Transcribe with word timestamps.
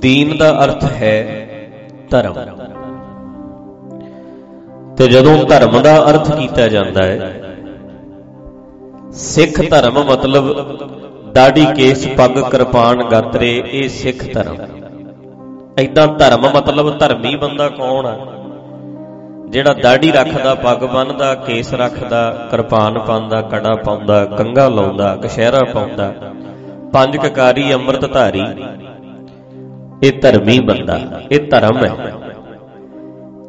ਦੀਨ 0.00 0.36
ਦਾ 0.38 0.50
ਅਰਥ 0.64 0.84
ਹੈ 0.92 1.16
ਧਰਮ। 2.10 2.34
ਤੇ 4.96 5.06
ਜਦੋਂ 5.08 5.36
ਧਰਮ 5.44 5.80
ਦਾ 5.82 5.94
ਅਰਥ 6.10 6.30
ਕੀਤਾ 6.36 6.68
ਜਾਂਦਾ 6.68 7.02
ਹੈ, 7.02 7.32
ਸਿੱਖ 9.14 9.60
ਧਰਮ 9.70 9.98
ਮਤਲਬ 10.04 10.46
ਦਾੜੀ 11.32 11.66
ਕੇਸ 11.76 12.06
ਪੱਗ 12.08 12.38
ਕਿਰਪਾਨ 12.50 13.02
ਗਾਤਰੇ, 13.04 13.52
ਇਹ 13.66 13.88
ਸਿੱਖ 13.88 14.24
ਧਰਮ। 14.34 14.56
ਐਦਾਂ 15.78 16.06
ਧਰਮ 16.18 16.48
ਮਤਲਬ 16.56 16.98
ਧਰਮੀ 16.98 17.34
ਬੰਦਾ 17.36 17.68
ਕੌਣ 17.68 18.06
ਆ? 18.06 18.16
ਜਿਹੜਾ 19.48 19.72
ਦਾੜੀ 19.74 20.10
ਰੱਖਦਾ, 20.12 20.54
ਪੱਗ 20.54 20.84
ਬੰਨਦਾ, 20.84 21.34
ਕੇਸ 21.36 21.72
ਰੱਖਦਾ, 21.74 22.48
ਕਿਰਪਾਨ 22.50 22.98
ਪਾਉਂਦਾ, 22.98 23.40
ਕੜਾ 23.42 23.74
ਪਾਉਂਦਾ 23.76 24.24
ਕੰਗਾ 24.26 24.68
ਲਾਉਂਦਾ 24.68 25.14
ਕਸ਼ਹਿਰਾ 25.16 25.62
ਪਾਉਂਦਾ, 25.64 26.12
ਪੰਜ 26.92 27.16
ਕਕਾਰੀ 27.16 27.72
ਅੰਮ੍ਰਿਤ 27.74 28.12
ਧਾਰੀ 28.12 28.44
ਇਹ 30.02 30.12
ਧਰਮੀ 30.12 30.60
ਬੰਦਾ, 30.60 31.22
ਇਹ 31.32 31.40
ਧਰਮ 31.40 31.76
ਹੈ। 31.76 32.14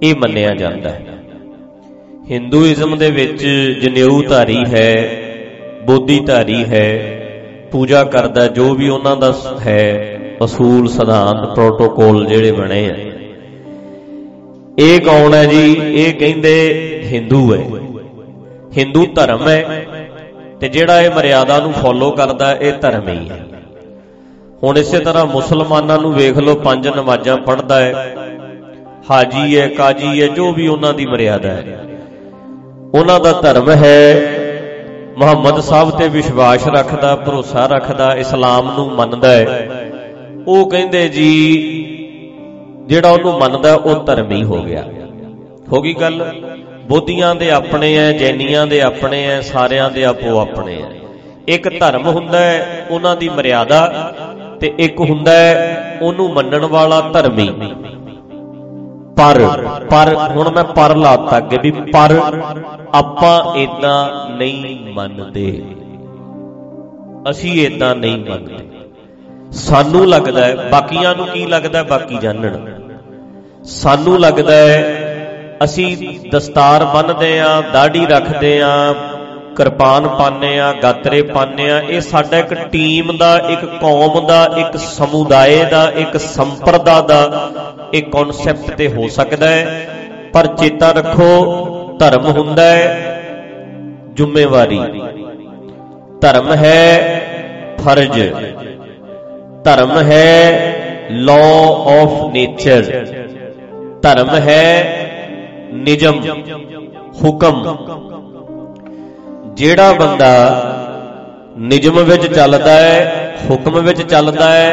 ਇਹ 0.04 0.16
ਮੰਨਿਆ 0.16 0.56
ਜਾਂਦਾ 0.56 0.90
ਹੈ। 0.90 1.06
ਹਿੰਦੂਇਜ਼ਮ 2.32 2.98
ਦੇ 2.98 3.12
ਵਿੱਚ 3.12 3.44
ਜਨੇਊ 3.82 4.22
ਧਾਰੀ 4.22 4.66
ਹੈ, 4.66 5.10
ਬੋਧੀ 5.86 6.20
ਧਾਰੀ 6.20 6.64
ਹੈ, 6.66 7.20
ਪੂਜਾ 7.72 8.04
ਕਰਦਾ 8.04 8.48
ਜੋ 8.48 8.74
ਵੀ 8.74 8.90
ਉਹਨਾਂ 8.90 9.16
ਦਾ 9.16 9.34
ਹੈ, 9.60 10.20
ਅਸੂਲ, 10.46 10.88
ਸਿਧਾਂਤ 10.88 11.56
ਪ੍ਰੋਟੋਕੋਲ 11.56 12.26
ਜਿਹੜੇ 12.26 12.52
ਬਣੇ 12.52 12.90
ਆ। 12.90 12.96
ਇਹ 14.80 15.00
ਕੌਣ 15.00 15.34
ਹੈ 15.34 15.46
ਜੀ? 15.46 15.74
ਇਹ 15.74 16.14
ਕਹਿੰਦੇ 16.14 16.54
ਹਿੰਦੂ 17.06 17.56
ਹੈ। 17.56 17.64
ਹਿੰਦੂ 18.78 19.06
ਧਰਮ 19.06 19.48
ਹੈ 19.48 19.86
ਤੇ 20.60 20.70
ਜਿਹੜਾ 20.70 21.02
ਇਹ 21.02 21.12
ਮਰਿਆਦਾ 21.12 21.60
ਨੂੰ 21.60 21.74
ਫੋਲੋ 21.74 22.12
ਕਰਦਾ, 22.12 22.54
ਇਹ 22.54 22.74
ਧਰਮ 22.74 23.08
ਹੀ 23.08 23.30
ਹੈ। 23.30 23.46
ਹੁਣ 24.64 24.78
ਇਸੇ 24.78 25.00
ਤਰ੍ਹਾਂ 25.00 25.26
ਮੁਸਲਮਾਨਾਂ 25.26 25.98
ਨੂੰ 25.98 26.14
ਵੇਖ 26.14 26.38
ਲਓ, 26.38 26.56
ਪੰਜ 26.56 26.88
ਨਮਾਜ਼ਾਂ 26.88 27.38
ਪੜ੍ਹਦਾ 27.38 27.80
ਹੈ, 27.80 28.18
ਹਾਜੀ 29.12 29.60
ਹੈ, 29.60 29.68
ਕਾਜੀ 29.68 30.22
ਹੈ, 30.22 30.28
ਜੋ 30.28 30.54
ਵੀ 30.54 30.68
ਉਹਨਾਂ 30.68 30.94
ਦੀ 30.94 31.06
ਮਰਿਆਦਾ 31.06 31.50
ਹੈ। 31.50 31.86
ਉਹਨਾਂ 32.94 33.20
ਦਾ 33.20 33.32
ਧਰਮ 33.32 33.72
ਹੈ, 33.72 34.22
ਮੁਹੰਮਦ 35.18 35.60
ਸਾਹਿਬ 35.60 35.90
ਤੇ 35.90 36.08
ਵਿਸ਼ਵਾਸ 36.08 36.68
ਰੱਖਦਾ, 36.68 37.16
ਭਰੋਸਾ 37.16 37.66
ਰੱਖਦਾ, 37.66 38.16
ਇਸਲਾਮ 38.16 38.76
ਨੂੰ 38.76 38.92
ਮੰਨਦਾ 38.92 39.32
ਹੈ। 39.32 39.70
ਉਹ 40.48 40.70
ਕਹਿੰਦੇ 40.70 41.10
ਜੀ, 41.10 41.58
ਜਿਹੜਾ 42.88 43.12
ਉਹਨੂੰ 43.12 43.40
ਮੰਨਦਾ, 43.40 43.74
ਉਹ 43.74 44.04
ਧਰਮੀ 44.04 44.44
ਹੋ 44.44 44.64
ਗਿਆ। 44.64 44.86
ਹੋ 45.72 45.82
ਗਈ 45.82 45.94
ਗੱਲ? 45.94 46.34
ਬੋਧੀਆਂ 46.88 47.36
ਦੇ 47.36 47.52
ਆਪਣੇ 47.52 47.98
ਐ, 47.98 48.12
ਜੈਨੀਆਂ 48.12 48.68
ਦੇ 48.68 48.82
ਆਪਣੇ 48.82 49.28
ਐ, 49.28 49.42
ਸਾਰਿਆਂ 49.42 49.90
ਦੇ 49.90 50.06
ਆਪੋ 50.06 50.40
ਆਪਣੇ 50.40 50.76
ਐ। 50.76 50.86
ਇੱਕ 51.48 51.80
ਧਰਮ 51.80 52.08
ਹੁੰਦਾ 52.08 52.40
ਹੈ, 52.40 52.88
ਉਹਨਾਂ 52.90 53.16
ਦੀ 53.16 53.30
ਮਰਿਆਦਾ 53.30 54.14
ਤੇ 54.62 54.74
ਇੱਕ 54.80 55.00
ਹੁੰਦਾ 55.00 55.32
ਹੈ 55.32 56.00
ਉਹਨੂੰ 56.02 56.30
ਮੰਨਣ 56.34 56.66
ਵਾਲਾ 56.66 57.02
ਧਰਮੀ। 57.14 57.50
ਪਰ 59.18 59.40
ਪਰ 59.92 60.14
ਹੁਣ 60.30 60.50
ਮੈਂ 60.50 60.64
ਪਰ 60.64 60.96
ਲਾਤਾ 60.96 61.38
ਅੱਗੇ 61.38 61.58
ਵੀ 61.58 61.72
ਪਰ 61.72 62.16
ਆਪਾਂ 62.96 63.56
ਇਦਾਂ 63.56 64.30
ਨਹੀਂ 64.30 64.94
ਮੰਨਦੇ। 64.94 65.52
ਅਸੀਂ 67.30 67.52
ਇਦਾਂ 67.68 67.96
ਨਹੀਂ 67.96 68.18
ਮੰਨਦੇ। 68.18 68.68
ਸਾਨੂੰ 69.52 70.06
ਲੱਗਦਾ 70.08 70.46
ਹੈ 70.46 70.70
ਬਾਕੀਆਂ 70.72 71.16
ਨੂੰ 71.16 71.26
ਕੀ 71.28 71.46
ਲੱਗਦਾ 71.46 71.84
ਬਾਕੀ 71.84 72.18
ਜਾਣਣ 72.18 72.58
ਸਾਨੂੰ 73.66 74.20
ਲੱਗਦਾ 74.20 74.56
ਹੈ 74.56 74.80
ਅਸੀਂ 75.64 75.96
ਦਸਤਾਰ 76.32 76.86
ਬੰਨਦੇ 76.86 77.40
ਆ 77.40 77.62
ਦਾੜੀ 77.74 78.06
ਰੱਖਦੇ 78.06 78.62
ਆ 78.62 78.72
ਕਿਰਪਾਨ 79.56 80.08
ਪਾਉਂਦੇ 80.08 80.60
ਆ, 80.60 80.74
ਗਾਤਰੇ 80.74 81.22
ਪਾਉਂਦੇ 81.22 81.72
ਆ, 81.72 81.80
ਇਹ 81.80 82.02
ਸਾਡਾ 82.02 82.38
ਇੱਕ 82.38 82.54
ਟੀਮ 82.54 83.18
ਦਾ, 83.18 83.38
ਇੱਕ 83.50 83.66
ਕੌਮ 83.66 84.28
ਦਾ, 84.28 84.50
ਇੱਕ 84.58 84.78
ਸਮੁਦਾਇ 84.78 85.66
ਦਾ, 85.66 85.92
ਇੱਕ 85.96 86.18
ਸੰਪਰਦਾ 86.18 87.02
ਦਾ 87.02 87.52
ਇੱਕ 87.94 88.12
ਕਨਸੈਪਟ 88.12 88.76
ਤੇ 88.76 88.88
ਹੋ 88.88 89.08
ਸਕਦਾ 89.08 89.48
ਹੈ। 89.48 89.90
ਪਰ 90.34 90.48
ਚੇਤਾ 90.48 90.92
ਰੱਖੋ, 90.92 91.96
ਧਰਮ 92.00 92.26
ਹੁੰਦਾ 92.26 92.64
ਹੈ, 92.64 93.22
ਜ਼ਿੰਮੇਵਾਰੀ। 94.14 94.80
ਧਰਮ 96.22 96.54
ਹੈ 96.54 97.22
ਫਰਜ਼। 97.86 98.22
ਧਰਮ 99.64 100.00
ਹੈ 100.02 100.32
ਲਾਅ 101.12 101.66
ਆਫ 101.94 102.32
ਨੇਚਰ 102.32 103.06
ਧਰਮ 104.02 104.30
ਹੈ 104.30 104.66
ਨਿਜਮ 105.74 106.22
ਹੁਕਮ। 107.24 107.76
ਜਿਹੜਾ 109.60 109.92
ਬੰਦਾ 109.94 110.34
ਨਿਜਮ 111.60 111.98
ਵਿੱਚ 112.04 112.26
ਚੱਲਦਾ 112.28 112.74
ਹੈ, 112.74 113.36
ਹੁਕਮ 113.50 113.80
ਵਿੱਚ 113.80 114.02
ਚੱਲਦਾ 114.02 114.50
ਹੈ, 114.52 114.68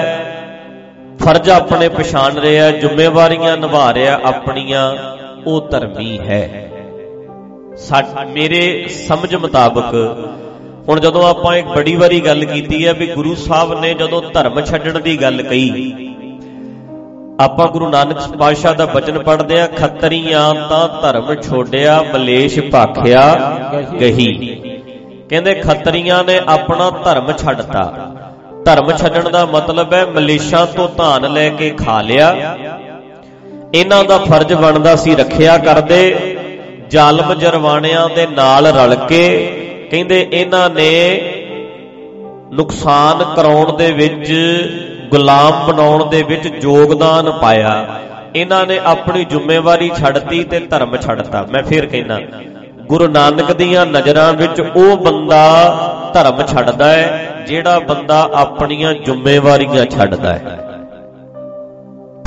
ਫਰਜ਼ 1.23 1.49
ਆਪਣੇ 1.51 1.89
ਪਛਾਣ 1.89 2.37
ਰਿਹਾ, 2.39 2.71
ਜ਼ਿੰਮੇਵਾਰੀਆਂ 2.71 3.57
ਨਿਭਾ 3.57 3.93
ਰਿਹਾ, 3.95 4.19
ਆਪਣੀਆਂ, 4.25 4.85
ਉਹ 5.47 5.69
ਧਰਮੀ 5.69 6.19
ਹੈ। 6.19 6.43
ਮੇਰੇ 8.31 8.61
ਸਮਝ 8.89 9.35
ਮੁਤਾਬਕ 9.35 9.95
ਹੁਣ 10.89 11.01
ਜਦੋਂ 11.01 11.29
ਆਪਾਂ 11.29 11.57
ਇੱਕ 11.57 11.67
ਬੜੀ 11.69 11.95
ਵਾਰੀ 11.97 12.21
ਗੱਲ 12.21 12.45
ਕੀਤੀ 12.45 12.87
ਹੈ 12.87 12.93
ਵੀ 12.93 13.07
ਗੁਰੂ 13.07 13.35
ਸਾਹਿਬ 13.35 13.81
ਨੇ 13.81 13.93
ਜਦੋਂ 13.95 14.23
ਧਰਮ 14.35 14.61
ਛੱਡਣ 14.61 14.99
ਦੀ 15.01 15.17
ਗੱਲ 15.23 15.43
ਕਹੀ, 15.43 15.93
ਆਪਾਂ 17.41 17.67
ਗੁਰੂ 17.69 17.89
ਨਾਨਕ 17.89 18.21
ਪਾਤਸ਼ਾਹ 18.39 18.75
ਦਾ 18.75 18.87
ਬਚਨ 18.87 19.19
ਪੜ੍ਹਦੇ 19.19 19.61
ਆ 19.61 19.67
ਖੱਤਰੀਆਂ 19.77 20.55
ਤਾਂ 20.69 20.89
ਧਰਮ 21.03 21.35
ਛੋੜਿਆ, 21.43 22.01
ਮਲੇਸ਼ 22.13 22.59
ਭਾਖਿਆ, 22.71 23.25
ਗਹੀ। 24.01 24.63
ਕਹਿੰਦੇ 25.31 25.55
ਖੱਤਰੀਆਂ 25.55 26.25
ਨੇ 26.25 26.41
ਆਪਣਾ 26.49 26.91
ਧਰਮ 27.05 27.33
ਛੱਡਤਾ। 27.33 28.13
ਧਰਮ 28.65 28.93
ਛੱਡਣ 28.93 29.29
ਦਾ 29.31 29.45
ਮਤਲਬ 29.47 29.93
ਹੈ 29.93 30.05
ਮਲੇਸ਼ਾਂ 30.07 30.67
ਤੋਂ 30.67 30.89
ਧਾਨ 30.97 31.33
ਲੈ 31.33 31.49
ਕੇ 31.49 31.71
ਖਾ 31.71 32.01
ਲਿਆ। 32.03 32.57
ਇਹਨਾਂ 33.75 34.05
ਦਾ 34.05 34.19
ਫਰਜ਼ 34.19 34.53
ਬਣਦਾ 34.55 34.97
ਸੀ 34.97 35.15
ਰੱਖਿਆ 35.15 35.59
ਕਰਦੇ। 35.59 36.37
ਜ਼ਾਲਮ 36.91 37.35
ਜਰਵਾਣਿਆਂ 37.35 38.09
ਦੇ 38.09 38.27
ਨਾਲ 38.27 38.67
ਰਲ 38.67 38.95
ਕੇ 38.95 39.27
ਕਹਿੰਦੇ 39.91 40.29
ਇਹਨਾਂ 40.33 40.71
ਨੇ 40.71 40.91
ਨੁਕਸਾਨ 42.53 43.25
ਕਰਾਉਣ 43.37 43.77
ਦੇ 43.77 43.93
ਵਿੱਚ, 43.93 44.33
ਗੁਲਾਮ 45.11 45.67
ਬਣਾਉਣ 45.67 46.09
ਦੇ 46.11 46.23
ਵਿੱਚ 46.23 46.47
ਯੋਗਦਾਨ 46.65 47.31
ਪਾਇਆ। 47.33 47.87
ਇਹਨਾਂ 48.37 48.67
ਨੇ 48.67 48.79
ਆਪਣੀ 48.85 49.25
ਜ਼ਿੰਮੇਵਾਰੀ 49.25 49.91
ਛੱਡਤੀ 49.97 50.45
ਤੇ 50.45 50.61
ਧਰਮ 50.61 50.97
ਛੱਡਤਾ। 50.97 51.47
ਮੈਂ 51.51 51.63
ਫੇਰ 51.63 51.87
ਕਹਿੰਦਾ 51.87 52.21
ਗੁਰੂ 52.87 53.09
ਨਾਨਕ 53.09 53.53
ਦੀਆਂ 53.53 53.87
ਨਜ਼ਰਾਂ 53.87 54.33
ਵਿੱਚ 54.33 54.61
ਉਹ 54.61 54.97
ਬੰਦਾ 54.97 55.41
ਧਰਮ 56.15 56.47
ਛੱਡਦਾ 56.47 56.93
ਹੈ, 56.93 57.35
ਜਿਹੜਾ 57.47 57.79
ਬੰਦਾ 57.79 58.31
ਆਪਣੀਆਂ 58.35 58.95
ਜ਼ਿੰਮੇਵਾਰੀਆਂ 58.95 59.87
ਛੱਡਦਾ 59.87 60.33
ਹੈ। 60.33 60.63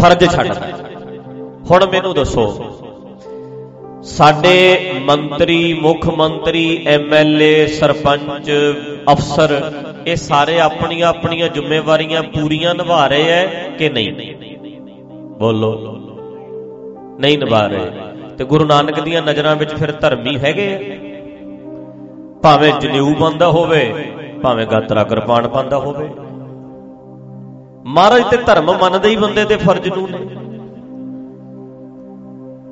ਫਰਜ਼ 0.02 0.30
ਛੱਡਦਾ 0.30 0.66
ਹੈ। 0.66 0.74
ਹੁਣ 1.72 1.86
ਮੈਨੂੰ 1.86 2.14
ਦੱਸੋ, 2.14 2.66
ਸਾਡੇ 4.04 4.92
ਮੰਤਰੀ, 5.02 5.74
ਮੁੱਖ 5.74 6.10
ਮੰਤਰੀ 6.10 6.86
ਐਮਐਲਏ 6.88 7.68
ਸਰਪੰਚ, 7.68 8.52
ਅਫਸਰ, 9.12 9.72
ਇਹ 10.08 10.16
ਸਾਰੇ 10.16 10.60
ਆਪਣੀਆਂ 10.60 11.08
ਆਪਣੀਆਂ 11.08 11.50
ਜ਼ਿੰਮੇਵਾਰੀਆਂ 11.50 12.24
ਪੂਰੀਆਂ 12.24 12.76
ਨਿਭਾ 12.76 13.08
ਰਹੇ 13.08 13.30
ਐ 13.30 13.46
ਕਿ 13.70 13.90
ਨਹੀਂ? 13.90 14.14
ਬੋਲੋ। 15.40 15.96
ਨਹੀਂ 17.20 17.40
ਨਿਭਾ 17.40 17.68
ਰਹੇ। 17.68 18.09
ਤੇ 18.40 18.46
ਗੁਰੂ 18.46 18.66
ਨਾਨਕ 18.66 19.00
ਦੀਆਂ 19.00 19.22
ਨਜ਼ਰਾਂ 19.22 19.56
ਵਿੱਚ 19.56 19.74
ਫਿਰ 19.74 19.92
ਧਰਮੀ 19.92 20.38
ਹੈਗੇ 20.38 20.76
ਆ। 20.76 20.80
ਭਾਵੇਂ 22.44 22.74
ਜਨੇਊ 22.74 23.14
ਬੰਦਾ 23.14 23.48
ਹੋਵੇ, 23.48 24.12
ਭਾਵੇਂ 24.42 24.68
ਗਾਤਰਾ 24.68 25.04
ਕਿਰਪਾਨ 25.04 25.48
ਬੰਦਾ 25.48 25.78
ਹੋਵੇ। 25.78 26.10
ਮਹਾਰਾਜ 27.86 28.24
ਤੇ 28.32 28.38
ਧਰਮ 28.38 28.66
ਮੰਨਦੇ 28.66 29.10
ਹੀ 29.10 29.16
ਬੰਦੇ 29.16 29.46
ਦੇ 29.46 29.56
ਫਰਜ਼ 29.56 29.88
ਨੂੰ 29.88 30.08
ਨੇ? 30.12 30.18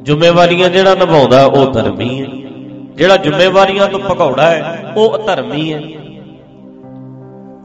ਜ਼ਿੰਮੇਵਾਰੀਆਂ 0.03 0.69
ਜਿਹੜਾ 0.69 0.95
ਨਿਭਾਉਂਦਾ, 0.95 1.45
ਉਹ 1.45 1.72
ਧਰਮੀ 1.72 2.22
ਹੈ। 2.22 2.25
ਜਿਹੜਾ 2.95 3.17
ਜ਼ਿੰਮੇਵਾਰੀਆਂ 3.17 3.88
ਤੋਂ 3.88 4.00
ਭਗੌੜਾ 4.00 4.50
ਹੈ, 4.50 4.94
ਉਹ 4.97 5.17
ਧਰਮੀ 5.17 5.73
ਹੈ। 5.73 5.81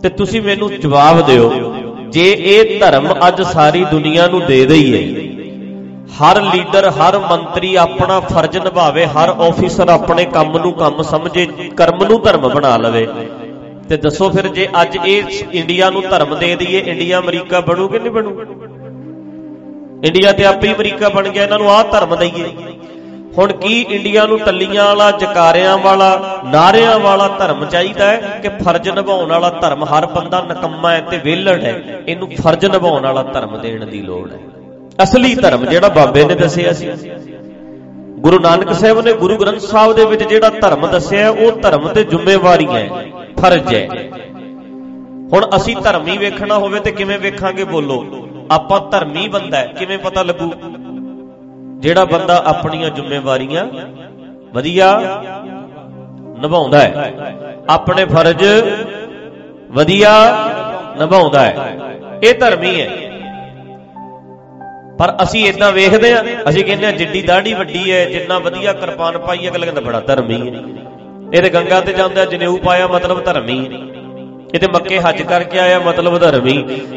ਤੇ 0.02 0.08
ਤੁਸੀਂ 0.08 0.42
ਮੈਨੂੰ 0.42 0.70
ਜਵਾਬ 0.70 1.26
ਦਿਓ, 1.26 1.74
ਜੇ 2.08 2.36
ਇਹ 2.38 2.80
ਧਰਮ 2.80 3.14
ਅੱਜ 3.28 3.42
ਸਾਰੀ 3.42 3.84
ਦੁਨੀਆ 3.84 4.26
ਨੂੰ 4.26 4.46
ਦੇ 4.46 4.66
ਦਈਏ 4.66 5.22
ਹਰ 6.20 6.41
ਲੀਡਰ, 6.42 6.91
ਹਰ 6.91 7.18
ਮੰਤਰੀ 7.18 7.74
ਆਪਣਾ 7.74 8.20
ਫਰਜ਼ 8.20 8.56
ਨਿਭਾਵੇ, 8.56 9.06
ਹਰ 9.06 9.28
ਆਫੀਸਰ 9.28 9.88
ਆਪਣੇ 9.88 10.24
ਕੰਮ 10.24 10.59
ਨੂੰ 10.59 10.72
ਕੰਮ 10.72 11.03
ਸਮਝੇ, 11.03 11.47
ਕਰਮ 11.76 12.04
ਨੂੰ 12.04 12.22
ਧਰਮ 12.22 12.48
ਬਣਾ 12.48 12.76
ਲਵੇ। 12.76 13.06
ਤੇ 13.88 13.97
ਦੱਸੋ 13.97 14.30
ਫਿਰ 14.30 14.48
ਜੇ 14.48 14.68
ਅੱਜ 14.82 14.97
ਇਹ 15.06 15.22
ਇੰਡੀਆ 15.53 15.91
ਨੂੰ 15.91 16.03
ਧਰਮ 16.03 16.34
ਦੇ 16.34 16.56
ਦਈਏ, 16.56 16.78
ਇੰਡੀਆ 16.78 17.18
ਅਮਰੀਕਾ 17.18 17.60
ਬਣੂ 17.60 17.88
ਕਿ 17.88 17.98
ਨਹੀਂ 17.98 18.10
ਬਣੂ? 18.10 18.44
ਇੰਡੀਆ 20.04 20.32
ਤੇ 20.32 20.44
ਆਪੇ 20.44 20.68
ਹੀ 20.68 20.74
ਅਮਰੀਕਾ 20.74 21.09
ਬਣ 21.09 21.28
ਗਿਆ, 21.28 21.42
ਇਹਨਾਂ 21.44 21.59
ਨੂੰ 21.59 21.70
ਆਹ 21.70 21.84
ਧਰਮ 21.84 22.16
ਦਈਏ। 22.16 22.53
ਹੁਣ 23.38 23.53
ਕੀ 23.53 23.80
ਇੰਡੀਆ 23.80 24.26
ਨੂੰ 24.26 24.38
ਟੱਲੀਆਂ 24.38 24.84
ਵਾਲਾ, 24.84 25.10
ਜਕਾਰਿਆਂ 25.10 25.78
ਵਾਲਾ, 25.78 26.41
ਨਾਰਿਆਂ 26.44 26.98
ਵਾਲਾ 26.98 27.28
ਧਰਮ 27.28 27.65
ਚਾਹੀਦਾ 27.65 28.06
ਹੈ 28.06 28.41
ਕਿ 28.42 28.48
ਫਰਜ਼ 28.48 28.88
ਨਿਭਾਉਣ 28.88 29.28
ਵਾਲਾ 29.28 29.50
ਧਰਮ 29.50 29.84
ਹਰ 29.84 30.06
ਬੰਦਾ 30.06 30.41
ਨਕੰਮਾ 30.41 30.92
ਹੈ 30.92 31.00
ਤੇ 31.00 31.18
ਵਿਹਲੜ 31.18 31.62
ਹੈ? 31.62 32.03
ਇਹਨੂੰ 32.08 32.30
ਫਰਜ਼ 32.42 32.66
ਨਿਭਾਉਣ 32.66 33.03
ਵਾਲਾ 33.03 33.22
ਧਰਮ 33.22 33.60
ਦੇਣ 33.60 33.86
ਦੀ 33.86 34.03
ਲੋੜ 34.03 34.32
ਹੈ। 34.32 34.61
ਅਸਲੀ 35.03 35.34
ਧਰਮ 35.34 35.65
ਜਿਹੜਾ 35.66 35.89
ਬਾਬੇ 35.89 36.25
ਨੇ 36.25 36.34
ਦੱਸਿਆ 36.34 36.72
ਸੀ। 36.72 36.91
ਗੁਰੂ 38.19 38.39
ਨਾਨਕ 38.39 38.72
ਸਾਹਿਬ 38.72 39.01
ਨੇ 39.01 39.13
ਗੁਰੂ 39.13 39.37
ਗ੍ਰੰਥ 39.37 39.60
ਸਾਹਿਬ 39.60 39.93
ਦੇ 39.93 40.04
ਵਿੱਚ 40.04 40.22
ਜਿਹੜਾ 40.25 40.51
ਧਰਮ 40.51 40.87
ਦੱਸਿਆ, 40.87 41.31
ਉਹ 41.31 41.53
ਧਰਮ 41.53 41.89
ਤੇ 41.89 42.04
ਜ਼ਿੰਮੇਵਾਰੀਆਂ 42.04 42.75
ਹੈ, 42.75 42.89
ਫਰਜ਼ 43.41 43.75
ਹੈ। 43.75 43.89
ਹੁਣ 45.33 45.47
ਅਸੀਂ 45.57 45.77
ਧਰਮ 45.77 46.07
ਹੀ 46.07 46.16
ਵੇਖਣਾ 46.19 46.59
ਹੋਵੇ 46.59 46.81
ਤੇ 46.81 46.91
ਕਿਵੇਂ 46.91 47.19
ਵੇਖਾਂਗੇ 47.19 47.65
ਬੋਲੋ? 47.65 48.04
ਆਪਾਂ 48.51 48.81
ਧਰਮੀ 48.91 49.28
ਬੰਦਾ 49.28 49.59
ਹੈ, 49.59 49.66
ਕਿਵੇਂ 49.78 49.99
ਪਤਾ 49.99 50.22
ਲੱਗੂ? 50.22 50.53
ਜਿਹੜਾ 51.81 52.04
ਬੰਦਾ 52.04 52.43
ਆਪਣੀਆਂ 52.47 52.91
ਜ਼ਿੰਮੇਵਾਰੀਆਂ 52.91 53.66
ਵਧੀਆ 54.53 54.89
ਨਿਭਾਉਂਦਾ 56.41 56.78
ਹੈ, 56.78 57.15
ਆਪਣੇ 57.69 58.04
ਫਰਜ਼ 58.04 58.45
ਵਧੀਆ 59.71 60.10
ਨਿਭਾਉਂਦਾ 60.99 61.41
ਹੈ। 61.41 61.71
ਇਹ 62.22 62.34
ਧਰਮੀ 62.34 62.81
ਹੈ। 62.81 62.89
ਪਰ 65.03 65.13
ਅਸੀਂ 65.22 65.45
ਇਦਾਂ 65.47 65.71
ਵੇਖਦੇ 65.72 66.13
ਆ 66.13 66.22
ਅਸੀਂ 66.49 66.65
ਕਹਿੰਦੇ 66.65 66.87
ਆ 66.87 66.91
ਜਿੱਡੀ 66.93 67.21
ਦਾੜੀ 67.22 67.53
ਵੱਡੀ 67.54 67.91
ਹੈ, 67.93 68.04
ਜਿੰਨਾ 68.04 68.39
ਵਧੀਆ 68.39 68.72
ਕਿਰਪਾਨ 68.72 69.16
ਪਾਈ 69.19 69.49
ਅਗਲੇ 69.49 69.66
ਕਹਿੰਦਾ 69.66 69.81
ਬੜਾ 69.81 70.01
ਧਰਮੀ 70.01 70.34
ਹੈ 70.41 70.60
ਇਹ 71.33 71.43
ਤੇ 71.43 71.49
ਗੰਗਾ 71.51 71.81
ਤੇ 71.81 71.93
ਜਾਂਦਾ 71.93 72.25
ਜਨੇਊ 72.25 72.57
ਪਾਇਆ 72.59 72.87
ਮਤਲਬ 72.89 73.22
ਧਰਮੀ 73.25 73.59
ਇਹ 74.54 74.60
ਤੇ 74.60 74.66
ਮੱਕੇ 74.66 74.99
ਹੱਜ 75.01 75.22
ਕਰਕੇ 75.22 75.59
ਆਇਆ 75.59 75.78
ਮਤਲਬ 75.81 76.19
ਧਰਮੀ 76.21 76.57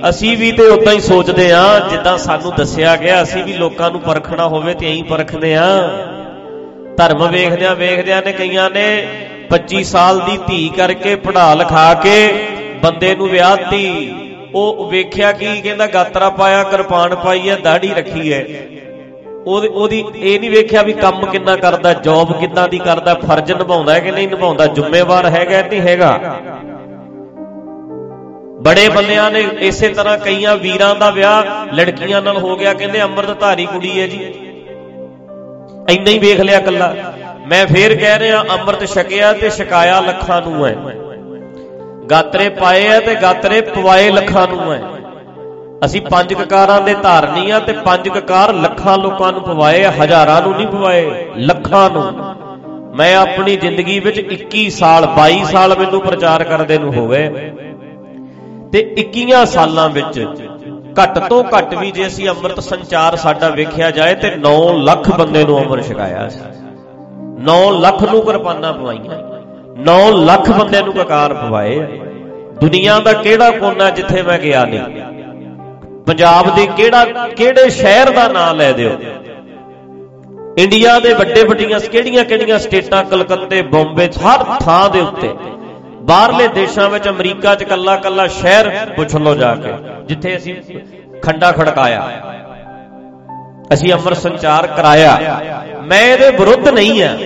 ਅਸੀਂ 0.10 0.36
ਵੀ 0.38 0.52
ਤੇ 0.52 0.64
ਉਦਾਂ 0.68 0.94
ਹੀ 0.94 1.00
ਸੋਚਦੇ 1.02 1.52
ਆ 1.54 1.64
ਜਿੱਦਾਂ 1.92 2.18
ਸਾਨੂੰ 2.18 2.52
ਦੱਸਿਆ 2.58 2.96
ਗਿਆ, 2.96 3.22
ਅਸੀਂ 3.24 3.44
ਵੀ 3.44 3.54
ਲੋਕਾਂ 3.54 3.90
ਨੂੰ 3.92 4.02
ਪਰਖਣਾ 4.02 4.48
ਹੋਵੇ 4.48 4.74
ਤੇ 4.74 4.92
ਐਂ 4.92 5.04
ਪਰਖਦੇ 5.10 5.56
ਆ 5.56 5.66
ਧਰਮ 6.98 7.28
ਵੇਖਦਿਆਂ 7.30 7.76
ਵੇਖਦਿਆਂ 7.76 8.22
ਨੇ 8.26 8.32
ਕਈਆਂ 8.34 8.70
ਨੇ 8.70 8.86
25 9.50 9.82
ਸਾਲ 9.86 10.20
ਦੀ 10.22 10.38
ਧੀ 10.48 10.68
ਕਰਕੇ 10.78 11.16
ਪੜਾ 11.24 11.54
ਲਿਖਾ 11.54 11.94
ਕੇ 12.04 12.16
ਬੰਦੇ 12.84 13.16
ਨੂੰ 13.16 13.28
ਵਿਆਹਤੀ 13.30 13.86
ਉਹ 14.56 14.90
ਵੇਖਿਆ 14.90 15.32
ਕੀ 15.32 15.62
ਕਹਿੰਦਾ, 15.62 15.88
ਗਾਤਰਾ 15.88 16.30
ਪਾਇਆ, 16.30 16.64
ਕਿਰਪਾਨ 16.64 17.16
ਪਾਈ 17.16 17.50
ਹੈ, 17.50 17.56
ਦਾੜੀ 17.56 17.94
ਰੱਖੀ 17.94 18.34
ਹੈ। 18.34 18.46
ਉਹਦੀ 19.46 19.68
ਉਹਦੀ 19.68 20.06
ਇਹ 20.16 20.40
ਨਹੀਂ 20.40 20.50
ਵੇਖਿਆ 20.52 20.82
ਵੀ 20.82 20.94
ਕੰਮ 20.94 21.26
ਕਿੰਨਾ 21.26 21.56
ਕਰਦਾ 21.56 21.94
ਜੌਬ 21.94 22.40
ਕਿੰਨਾ 22.40 22.68
ਦੀ 22.68 22.78
ਕਰਦਾ, 22.78 23.14
ਫਰਜ਼ 23.14 23.52
ਨਿਭਾਉਂਦਾ 23.52 23.94
ਹੈ 23.94 24.00
ਕਿ 24.00 24.12
ਨਹੀਂ 24.12 24.28
ਨਿਭਾਉਂਦਾ, 24.28 24.66
ਜ਼ਿੰਮੇਵਾਰ 24.68 25.26
ਹੈਗਾ 25.26 25.62
ਨਹੀਂ 25.62 25.82
ਹੈਗਾ? 25.82 26.36
ਬੜੇ 28.62 28.90
ਬੰਦਿਆਂ 28.90 29.32
ਨੇ 29.32 29.48
ਇਸੇ 29.60 29.88
ਤਰ੍ਹਾਂ 29.88 30.18
ਕਈਆਂ 30.18 30.56
ਵੀਰਾਂ 30.56 30.96
ਦਾ 30.96 31.10
ਵਿਆਹ 31.10 31.74
ਲੜਕੀਆਂ 31.76 32.22
ਨਾਲ 32.22 32.38
ਹੋ 32.38 32.56
ਗਿਆ, 32.56 32.74
ਕਹਿੰਦੇ 32.74 33.02
ਅੰਮ੍ਰਿਤਧਾਰੀ 33.02 33.66
ਕੁੜੀ 33.66 34.02
ਹੈ 34.02 34.08
ਜੀ। 34.08 34.24
ਇੰਨਾ 35.90 36.12
ਹੀ 36.12 36.20
ਵੇਖ 36.20 36.40
ਲਿਆ 36.40 36.60
ਕੱਲਾ 36.60 36.94
ਮੈਂ 37.48 37.66
ਫੇਰ 37.68 37.96
ਕਹਿ 37.96 38.20
ਰਿਹਾ, 38.20 38.44
ਅੰਮ੍ਰਿਤ 38.52 38.86
ਛਕਿਆ 38.86 39.34
ਤੇ 39.34 39.50
ਛਕਾਇਆ 39.50 40.00
ਲੱਖਾਂ 40.00 40.42
ਨੂੰ 40.42 40.66
ਹੈ। 40.66 40.76
ਗਾਤਰੇ 42.12 42.50
ਪਾਏ 42.50 42.88
ਆ 42.88 43.00
ਤੇ 43.00 43.16
ਗਾਤਰੇ 43.16 43.62
ਪਵਾਏ 43.62 44.10
ਲੱਖਾਂ 44.12 44.48
ਨੂੰ 44.48 44.74
ਹੈ 44.74 44.82
ਅਸੀਂ 45.86 46.02
ਪੰਜ 46.02 46.34
ਕਕਾਰਾਂ 46.34 46.82
ਦੇ 46.82 46.94
ਧਾਰਨੀ 46.94 47.50
ਆ 47.52 47.60
ਤੇ 47.60 47.74
ਪੰਜ 47.74 48.10
ਕਕਾਰ 48.10 48.54
ਲੱਖਾਂ 48.54 48.98
ਲੋਕਾਂ 48.98 49.32
ਨੂੰ 49.32 49.42
ਪਵਾਏ 49.42 49.84
ਆ, 49.84 49.92
ਹਜ਼ਾਰਾਂ 49.92 50.42
ਨੂੰ 50.42 50.56
ਨਹੀਂ 50.56 50.68
ਪਵਾਏ, 50.68 51.26
ਲੱਖਾਂ 51.38 51.90
ਨੂੰ। 51.90 52.04
ਮੈਂ 52.96 53.16
ਆਪਣੀ 53.16 53.56
ਜ਼ਿੰਦਗੀ 53.56 54.00
ਵਿੱਚ 54.00 54.20
21 54.20 54.70
ਸਾਲ 54.70 55.06
22 55.20 55.44
ਸਾਲ 55.46 55.78
ਮੈਨੂੰ 55.80 56.02
ਪ੍ਰਚਾਰ 56.02 56.44
ਕਰਦੇ 56.44 56.78
ਨੂੰ 56.78 56.94
ਹੋ 56.94 57.08
ਗਏ 57.08 57.30
ਤੇ 58.72 58.96
21 58.98 59.46
ਸਾਲਾਂ 59.46 59.90
ਵਿੱਚ 59.90 60.20
ਘੱਟ 61.00 61.20
ਤੋਂ 61.20 61.44
ਘੱਟ 61.44 61.74
ਵੀ 61.76 61.92
ਜੇ 61.92 62.08
ਅਸੀਂ 62.08 62.30
ਅੰਮ੍ਰਿਤ 62.30 62.60
ਸੰਚਾਰ 62.60 63.16
ਸਾਡਾ 63.16 63.50
ਵੇਖਿਆ 63.50 63.92
ਜਾਏ 63.92 64.16
ਤੇ 64.16 64.32
9 64.40 64.56
ਲੱਖ 64.84 65.10
ਬੰਦੇ 65.12 65.44
ਨੂੰ 65.44 65.60
ਅੰਮ੍ਰਿਤ 65.64 65.86
ਛਕਾਇਆ 65.86 66.30
ਸੀ। 66.30 66.40
9 67.46 67.58
ਲੱਖ 67.80 68.04
ਨੂੰ 68.04 68.22
ਕਿਰਪਾਨਾਂ 68.22 68.74
ਪਵਾਈਆਂ। 68.74 69.35
9 69.76 70.12
ਲੱਖ 70.12 70.50
ਬੰਦੇ 70.52 70.82
ਨੂੰ 70.82 70.94
ਕਕਾਰ 70.94 71.34
ਪਵਾਏ। 71.34 71.80
ਦੁਨੀਆ 72.62 73.00
ਦਾ 73.00 73.14
ਕਿਹੜਾ 73.14 73.50
ਕੋਨਾ 73.52 73.90
ਜਿੱਥੇ 73.90 74.22
ਮੈਂ 74.22 74.38
ਗਿਆ 74.40 74.66
ਨਹੀਂ? 74.66 74.82
ਪੰਜਾਬ 76.08 76.56
ਦੇ 76.56 76.68
ਕਿਹੜਾ, 76.78 77.06
ਕਿਹੜੇ 77.28 77.70
ਸ਼ਹਿਰ 77.70 78.10
ਦਾ 78.10 78.28
ਨਾਮ 78.28 78.58
ਲੈ 78.58 78.72
ਦਿਓ? 78.72 78.92
ਇੰਡੀਆ 80.58 81.00
ਦੇ 81.00 81.14
ਵੱਡੇ 81.14 81.44
ਵੱਡੀਆਂ 81.44 81.80
ਕਿਹੜੀਆਂ 81.80 82.24
ਕਿਹੜੀਆਂ 82.24 82.60
ਸਟੇਟਾਂ? 82.60 83.04
ਕਲਕੱਤੇ, 83.04 83.62
ਬੰਬੇ, 83.62 84.08
ਹਰ 84.08 84.44
ਥਾਂ 84.60 84.90
ਦੇ 84.90 85.02
ਉੱਤੇ। 85.02 85.34
ਬਾਹਰਲੇ 86.02 86.48
ਦੇਸ਼ਾਂ 86.48 86.90
ਵਿੱਚ 86.90 87.10
ਅਮਰੀਕਾ 87.10 87.56
'ਚ 87.56 87.64
ਕੱਲਾ 87.64 87.96
ਕੱਲਾ 87.96 88.28
ਸ਼ਹਿਰ 88.28 88.70
ਪੁੱਛ 88.96 89.16
ਲਓ 89.16 89.36
ਜਾ 89.36 89.56
ਕੇ, 89.56 89.74
ਜਿੱਥੇ 90.06 90.38
ਅਸੀਂ 90.38 90.56
ਖੰਡਾ 91.22 91.52
ਖੜਕਾਇਆ। 91.52 92.10
ਅਸੀਂ 93.74 93.94
ਅਮਰ 93.94 94.14
ਸੰਚਾਰ 94.14 94.68
ਕਰਾਇਆ। 94.68 95.42
ਮੈਂ 95.84 96.02
ਇਹਦੇ 96.02 96.30
ਵਿਰੁੱਧ 96.30 96.68
ਨਹੀਂ 96.70 97.04
ਆ 97.04 97.18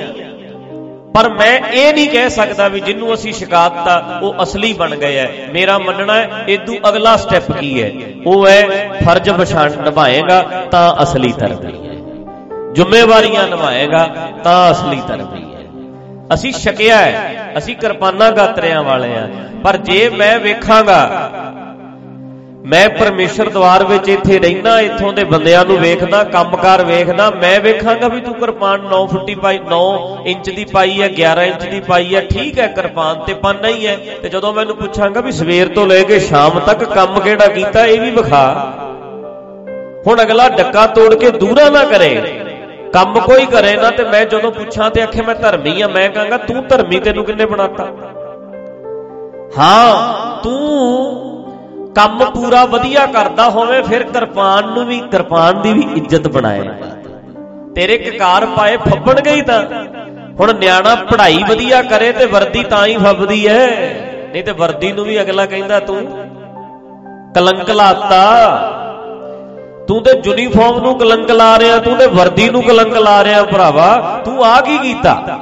ਪਰ 1.15 1.29
ਮੈਂ 1.29 1.53
ਇਹ 1.71 1.94
ਨਹੀਂ 1.94 2.09
ਕਹਿ 2.09 2.29
ਸਕਦਾ 2.29 2.67
ਵੀ 2.67 2.79
ਜਿੰਨੂੰ 2.79 3.13
ਅਸੀਂ 3.13 3.31
ਸ਼ਿਕਾਇਤਾ 3.33 4.19
ਉਹ 4.23 4.44
ਅਸਲੀ 4.44 4.71
ਬਣ 4.73 4.95
ਗਏ 4.95 5.17
ਐ। 5.17 5.27
ਮੇਰਾ 5.53 5.77
ਮੰਨਣਾ 5.77 6.13
ਹੈ 6.13 6.44
ਇਦੋਂ 6.47 6.75
ਅਗਲਾ 6.89 7.15
ਸਟੈਪ 7.17 7.51
ਕੀ 7.51 7.71
ਹੈ 7.83 7.91
ਉਹ 8.25 8.47
ਹੈ 8.47 8.61
ਫਰਜ਼ 9.06 9.29
ਪਛਾਣ 9.29 9.71
ਨਿਭਾਏਗਾ 9.83 10.41
ਤਾਂ 10.71 11.03
ਅਸਲੀ 11.03 11.31
ਧਰਮੀ 11.31 11.73
ਹੈ 11.88 11.95
ਜ਼ਿੰਮੇਵਾਰੀਆਂ 12.73 13.47
ਨਿਭਾਏਗਾ 13.47 14.07
ਤਾਂ 14.44 14.71
ਅਸਲੀ 14.71 15.01
ਧਰਮੀ 15.07 15.44
ਹੈ 15.44 15.65
ਅਸੀਂ 16.33 16.51
ਛਕਿਆ 16.53 16.97
ਹੈ 16.97 17.53
ਅਸੀਂ 17.57 17.75
ਕਿਰਪਾਨਾਂ 17.75 18.31
ਗਾਤਰਿਆਂ 18.31 18.83
ਵਾਲੇ 18.83 19.15
ਆ। 19.17 19.27
ਪਰ 19.63 19.77
ਜੇ 19.77 20.09
ਮੈਂ 20.09 20.39
ਵੇਖਾਂਗਾ 20.39 21.00
ਮੈਂ 22.65 22.89
ਪਰਮੇਸ਼ਰ 22.89 23.50
ਦਵਾਰ 23.50 23.83
ਵਿੱਚ 23.83 24.09
ਇੱਥੇ 24.09 24.39
ਰਹਿਣਾ 24.39 24.79
ਇੱਥੋਂ 24.79 25.13
ਦੇ 25.13 25.23
ਬੰਦਿਆਂ 25.23 25.65
ਨੂੰ 25.65 25.77
ਵੇਖਦਾ, 25.77 26.23
ਕੰਮਕਾਰ 26.23 26.83
ਵੇਖਦਾ, 26.83 27.29
ਮੈਂ 27.29 27.59
ਵੇਖਾਂਗਾ 27.59 28.07
ਵੀ 28.07 28.21
ਤੂੰ 28.21 28.33
ਕਿਰਪਾਨ 28.33 28.81
9 28.81 29.07
ਫੁੱਟੀ 29.07 29.35
ਪਾਈ 29.35 29.59
9 29.59 30.17
ਇੰਚ 30.25 30.50
ਦੀ 30.50 30.65
ਪਾਈ 30.65 31.01
ਹੈ 31.01 31.09
11 31.09 31.44
ਇੰਚ 31.44 31.63
ਦੀ 31.63 31.79
ਪਾਈ 31.79 32.15
ਹੈ, 32.15 32.21
ਠੀਕ 32.21 32.59
ਹੈ 32.59 32.67
ਕਿਰਪਾਨ, 32.67 33.19
ਤੇ 33.19 33.33
ਪਾਨਾ 33.33 33.67
ਹੀ 33.67 33.88
ਹੈ। 33.88 33.97
ਤੇ 34.23 34.29
ਜਦੋਂ 34.29 34.53
ਮੈਨੂੰ 34.53 34.75
ਪੁੱਛਾਂਗਾ 34.75 35.21
ਵੀ 35.21 35.31
ਸਵੇਰ 35.31 35.67
ਤੋਂ 35.67 35.88
ਲੈ 35.88 36.03
ਕੇ 36.03 36.19
ਸ਼ਾਮ 36.19 36.59
ਤੱਕ 36.59 36.83
ਕੰਮ 36.83 37.19
ਕਿਹੜਾ 37.19 37.47
ਕੀਤਾ, 37.47 37.85
ਇਹ 37.85 38.01
ਵੀ 38.01 38.11
ਵਿਖਾ। 38.11 38.73
ਹੁਣ 40.07 40.21
ਅਗਲਾ 40.21 40.50
ਡੱਕਾ 40.50 40.88
ਤੋੜ 40.88 41.15
ਕੇ 41.15 41.31
ਦੂਰਾ 41.31 41.69
ਨਾ 41.69 41.83
ਕਰੇ। 41.83 42.39
ਕੰਮ 42.94 43.19
ਕੋਈ 43.19 43.45
ਕਰੇ 43.45 43.75
ਨਾ, 43.75 43.91
ਤੇ 43.91 44.03
ਮੈਂ 44.03 44.25
ਜਦੋਂ 44.25 44.51
ਪੁੱਛਾਂ 44.51 44.89
ਤੇ 44.89 45.01
ਆਖੇ 45.01 45.21
ਮੈਂ 45.21 45.35
ਧਰਮੀ 45.35 45.81
ਆ 45.81 45.88
ਮੈਂ 45.88 46.09
ਕਹਾਂਗਾ, 46.09 46.38
ਤੂੰ 46.38 46.67
ਧਰਮੀ 46.67 47.00
ਤੈਨੂੰ 47.00 47.25
ਕਿੰਨੇ 47.25 47.45
ਬਣਾਤਾ? 47.45 47.88
ਹਾਂ, 49.57 50.41
ਤੂੰ 50.44 51.29
ਕੰਮ 51.95 52.31
ਪੂਰਾ 52.31 52.65
ਵਧੀਆ 52.65 53.06
ਕਰਦਾ 53.06 53.50
ਹੋਵੇ, 53.50 53.81
ਫਿਰ 53.81 54.03
ਕਿਰਪਾਨ 54.03 54.68
ਨੂੰ 54.68 54.86
ਵੀ, 54.86 55.00
ਕਿਰਪਾਨ 55.00 55.62
ਦੀ 55.62 55.74
ਵੀ 55.74 55.88
ਇੱਜ਼ਤ 55.95 56.27
ਬਣਾਏ। 56.27 56.63
ਤੇਰੇ 57.75 57.97
ਕਕਾਰ 57.97 58.45
ਪਾਏ 58.45 58.77
ਫੱਬਣ 58.77 59.21
ਗਈ 59.21 59.41
ਤਾਂ। 59.41 59.63
ਹੁਣ 60.39 60.53
ਨਿਆਣਾ 60.53 60.95
ਪੜ੍ਹਾਈ 60.95 61.44
ਵਧੀਆ 61.50 61.81
ਕਰੇ 61.81 62.12
ਤੇ 62.12 62.25
ਵਰਦੀ 62.25 62.63
ਤਾਂ 62.63 62.86
ਹੀ 62.88 62.97
ਫੱਬਦੀ 62.97 63.47
ਐ। 63.47 63.68
ਨਹੀਂ 64.33 64.44
ਤੇ 64.44 64.51
ਵਰਦੀ 64.51 64.91
ਨੂੰ 64.91 65.06
ਵੀ 65.06 65.21
ਅਗਲਾ 65.21 65.45
ਕਹਿੰਦਾ, 65.45 65.80
ਤੂੰ 65.80 66.06
ਕਲੰਕ 67.36 67.69
ਲਾਤਾ। 67.69 68.25
ਤੂੰ 69.88 70.03
ਤੇ 70.03 70.12
ਯੂਨੀਫਾਰਮ 70.25 70.80
ਨੂੰ 70.80 70.97
ਕਲੰਕ 70.97 71.31
ਲਾ 71.31 71.59
ਰਿਹਾ 71.59 71.77
ਤੂੰ 71.77 71.95
ਤੇ 71.95 72.07
ਵਰਦੀ 72.07 72.50
ਨੂੰ 72.50 72.63
ਕਲੰਕ 72.63 72.94
ਲਾ 72.94 73.24
ਰਿਹਾ 73.24 73.44
ਭਰਾਵਾ। 73.44 74.21
ਤੂੰ 74.25 74.45
ਆ 74.45 74.62
ਕੀ 74.62 74.77
ਕੀਤਾ? 74.77 75.39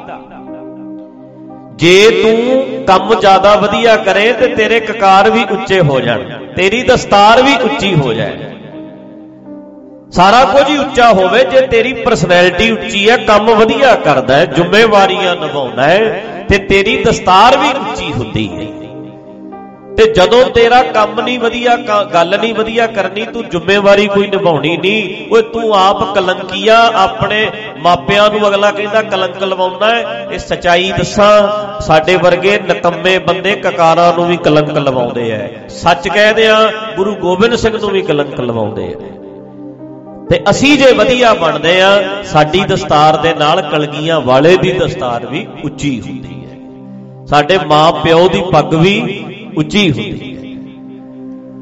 ਜੇ 1.76 2.24
ਤੂੰ 2.24 2.86
ਕੰਮ 2.86 3.20
ਜ਼ਿਆਦਾ 3.20 3.56
ਵਧੀਆ 3.56 3.96
ਕਰੇ 3.96 4.34
ਤੇ 4.34 4.48
ਤੇਰੇ 4.48 4.80
ਕਕਾਰ 4.80 5.30
ਵੀ 5.30 5.46
ਉੱਚੇ 5.52 5.82
ਹੋ 5.82 6.00
ਜਾਣ। 6.00 6.37
ਤੇਰੀ 6.58 6.84
ਦਸਤਾਰ 6.84 7.42
ਵੀ 7.42 7.56
ਉੱਚੀ 7.64 7.94
ਹੋ 7.96 8.14
ਜਾਏ। 8.14 8.38
ਸਾਰਾ 10.12 10.44
ਕੁਝ 10.46 10.70
ਹੀ 10.70 10.78
ਉੱਚਾ 10.78 11.12
ਹੋਵੇ, 11.14 11.44
ਜੇ 11.44 11.62
ਤੇਰੀ 11.62 11.94
ਪਰਸਨੈਲਿਟੀ 11.94 12.70
ਉੱਚੀ 12.72 13.10
ਹੈ, 13.10 13.18
ਕੰਮ 13.18 13.50
ਵਧੀਆ 13.50 13.96
ਕਰਦਾ 13.96 14.36
ਹੈ, 14.36 14.46
ਜ਼ਿੰਮੇਵਾਰੀਆਂ 14.46 15.36
ਨਿਭਾਉਂਦਾ 15.36 15.84
ਹੈ, 15.84 16.24
ਤੇ 16.50 16.58
ਤੇਰੀ 16.58 17.04
ਦਸਤਾਰ 17.04 17.58
ਵੀ 17.58 17.70
ਉੱਚੀ 17.70 18.12
ਹੁੰਦੀ 18.14 18.48
ਹੈ। 18.48 18.77
ਤੇ 19.98 20.06
ਜਦੋਂ 20.14 20.44
ਤੇਰਾ 20.46 20.82
ਕੰਮ 20.84 21.20
ਨਹੀਂ 21.22 21.38
ਵਧੀਆ 21.40 21.76
ਗੱਲ 22.14 22.38
ਨਹੀਂ 22.40 22.54
ਵਧੀਆ 22.54 22.86
ਕਰਨੀ, 22.88 23.26
ਤੂੰ 23.26 23.44
ਜ਼ਿੰਮੇਵਾਰੀ 23.50 24.08
ਕੋਈ 24.08 24.28
ਨਿਭਾਉਣੀ 24.28 24.76
ਨਹੀਂ। 24.78 25.34
ਓਏ, 25.34 25.42
ਤੂੰ 25.44 25.74
ਆਪ 25.76 26.04
ਕਲੰਕੀਆ, 26.16 26.76
ਆਪਣੇ 26.96 27.40
ਮਾਪਿਆਂ 27.78 28.30
ਨੂੰ 28.30 28.48
ਅਗਲਾ 28.48 28.72
ਕਹਿੰਦਾ 28.72 29.02
ਕਲੰਕ 29.02 29.44
ਲਵਾਉਂਦਾ 29.44 29.90
ਹੈ। 29.96 30.28
ਇਹ 30.32 30.40
ਸਚਾਈ 30.40 30.92
ਦੱਸਾਂ, 30.98 31.82
ਸਾਡੇ 31.82 32.16
ਵਰਗੇ 32.16 32.58
ਨਕੰਮੇ 32.60 33.18
ਬੰਦੇ 33.20 33.56
ਕਕਾਰਾਂ 33.56 34.12
ਨੂੰ 34.14 34.28
ਵੀ 34.28 34.38
ਕਲੰਕ 34.38 34.78
ਲਵਾਉਂਦੇ 34.78 35.30
ਐ। 35.32 35.48
ਸੱਚ 35.70 36.08
ਕਹਦੇ 36.08 36.48
ਆ, 36.48 36.72
ਗੁਰੂ 36.96 37.16
ਗੋਬਿੰਦ 37.16 37.56
ਸਿੰਘ 37.56 37.78
ਨੂੰ 37.78 37.90
ਵੀ 37.90 38.02
ਕਲੰਕ 38.02 38.40
ਲਵਾਉਂਦੇ 38.40 38.88
ਐ। 38.88 39.16
ਤੇ 40.30 40.40
ਅਸੀਂ 40.50 40.78
ਜੇ 40.78 40.92
ਵਧੀਆ 40.94 41.34
ਬਣਦੇ 41.34 41.80
ਆ, 41.82 42.24
ਸਾਡੀ 42.24 42.64
ਦਸਤਾਰ 42.66 43.18
ਦੇ 43.18 43.34
ਨਾਲ 43.34 43.62
ਕਲਗੀਆਂ 43.62 44.20
ਵਾਲੇ 44.22 44.58
ਦੀ 44.58 44.72
ਦਸਤਾਰ 44.72 45.26
ਵੀ 45.26 45.48
ਉੱਚੀ 45.64 46.00
ਹੁੰਦੀ 46.02 46.36
ਹੈ 46.36 46.56
ਸਾਡੇ 47.28 47.58
ਮਾਂ 47.68 47.92
ਪਿਓ 47.94 48.28
ਦੀ 48.28 48.42
ਪੱਗ 48.52 48.74
ਵੀ 48.74 49.24
ਉੱਚੀ 49.58 49.92
ਹੁੰਦੀ। 49.92 50.38
ਹੈ 50.38 50.48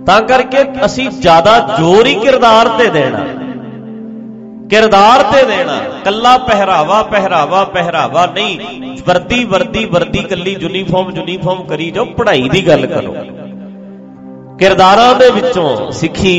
ਤਾਂ 0.05 0.21
ਕਰਕੇ 0.21 0.85
ਅਸੀਂ 0.85 1.09
ਜ਼ਿਆਦਾ 1.09 1.75
ਜ਼ੋਰ 1.77 2.05
ਹੀ 2.05 2.15
ਕਿਰਦਾਰ 2.15 2.67
ਤੇ 2.67 2.89
ਦੇਣਾ। 2.89 3.19
ਕਿਰਦਾਰ 4.69 5.23
ਤੇ 5.23 5.45
ਦੇਣਾ। 5.45 5.77
ਕੱਲਾ 6.05 6.37
ਪਹਿਰਾਵਾ 6.37 7.03
ਪਹਿਰਾਵਾ 7.03 7.63
ਪਹਿਰਾਵਾ 7.63 8.25
ਨਹੀਂ। 8.25 8.59
ਵਰਦੀ 9.07 9.45
ਵਰਦੀ 9.45 9.85
ਵਰਦੀ, 9.85 10.19
ਕੱਲੀ 10.19 10.57
ਯੂਨੀਫਾਰਮ 10.59 11.11
ਯੂਨੀਫਾਰਮ 11.15 11.63
ਕਰੀ 11.63 11.91
ਜਾਓ, 11.91 12.05
ਪੜ੍ਹਾਈ 12.05 12.49
ਦੀ 12.49 12.67
ਗੱਲ 12.67 12.85
ਕਰੋ। 12.85 13.15
ਕਿਰਦਾਰਾਂ 14.59 15.15
ਦੇ 15.15 15.29
ਵਿੱਚੋਂ 15.29 15.91
ਸਿੱਖੀ 15.91 16.35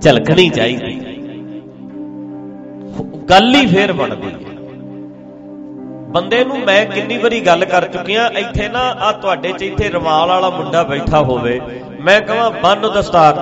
ਝਲਕਣੀ 0.00 0.48
ਚਾਹੀਦੀ। 0.48 1.00
ਗੱਲ 3.30 3.54
ਹੀ 3.54 3.66
ਫੇਰ 3.66 3.92
ਬਣਦੀ 3.92 4.26
ਹੈ। 4.26 4.47
ਬੰਦੇ 6.08 6.44
ਨੂੰ 6.44 6.58
ਮੈਂ 6.58 6.86
ਕਿੰਨੀ 6.86 7.18
ਵਾਰੀ 7.18 7.40
ਗੱਲ 7.40 7.64
ਕਰ 7.64 7.84
ਚੁੱਕਿਆ 7.84 8.26
ਇੱਥੇ 8.26 8.68
ਨਾ 8.68 8.78
ਆ 8.78 9.12
ਤੁਹਾਡੇ 9.12 9.52
ਚ 9.52 9.62
ਇੱਥੇ 9.62 9.88
ਰਮਾਲ 9.88 10.28
ਵਾਲਾ 10.28 10.50
ਮੁੰਡਾ 10.50 10.82
ਬੈਠਾ 10.82 11.18
ਹੋਵੇ। 11.18 11.60
ਮੈਂ 12.00 12.20
ਕਹਾਂ, 12.20 12.50
ਬੰਨ 12.50 12.80
ਦਸਤਾਰ 12.80 13.34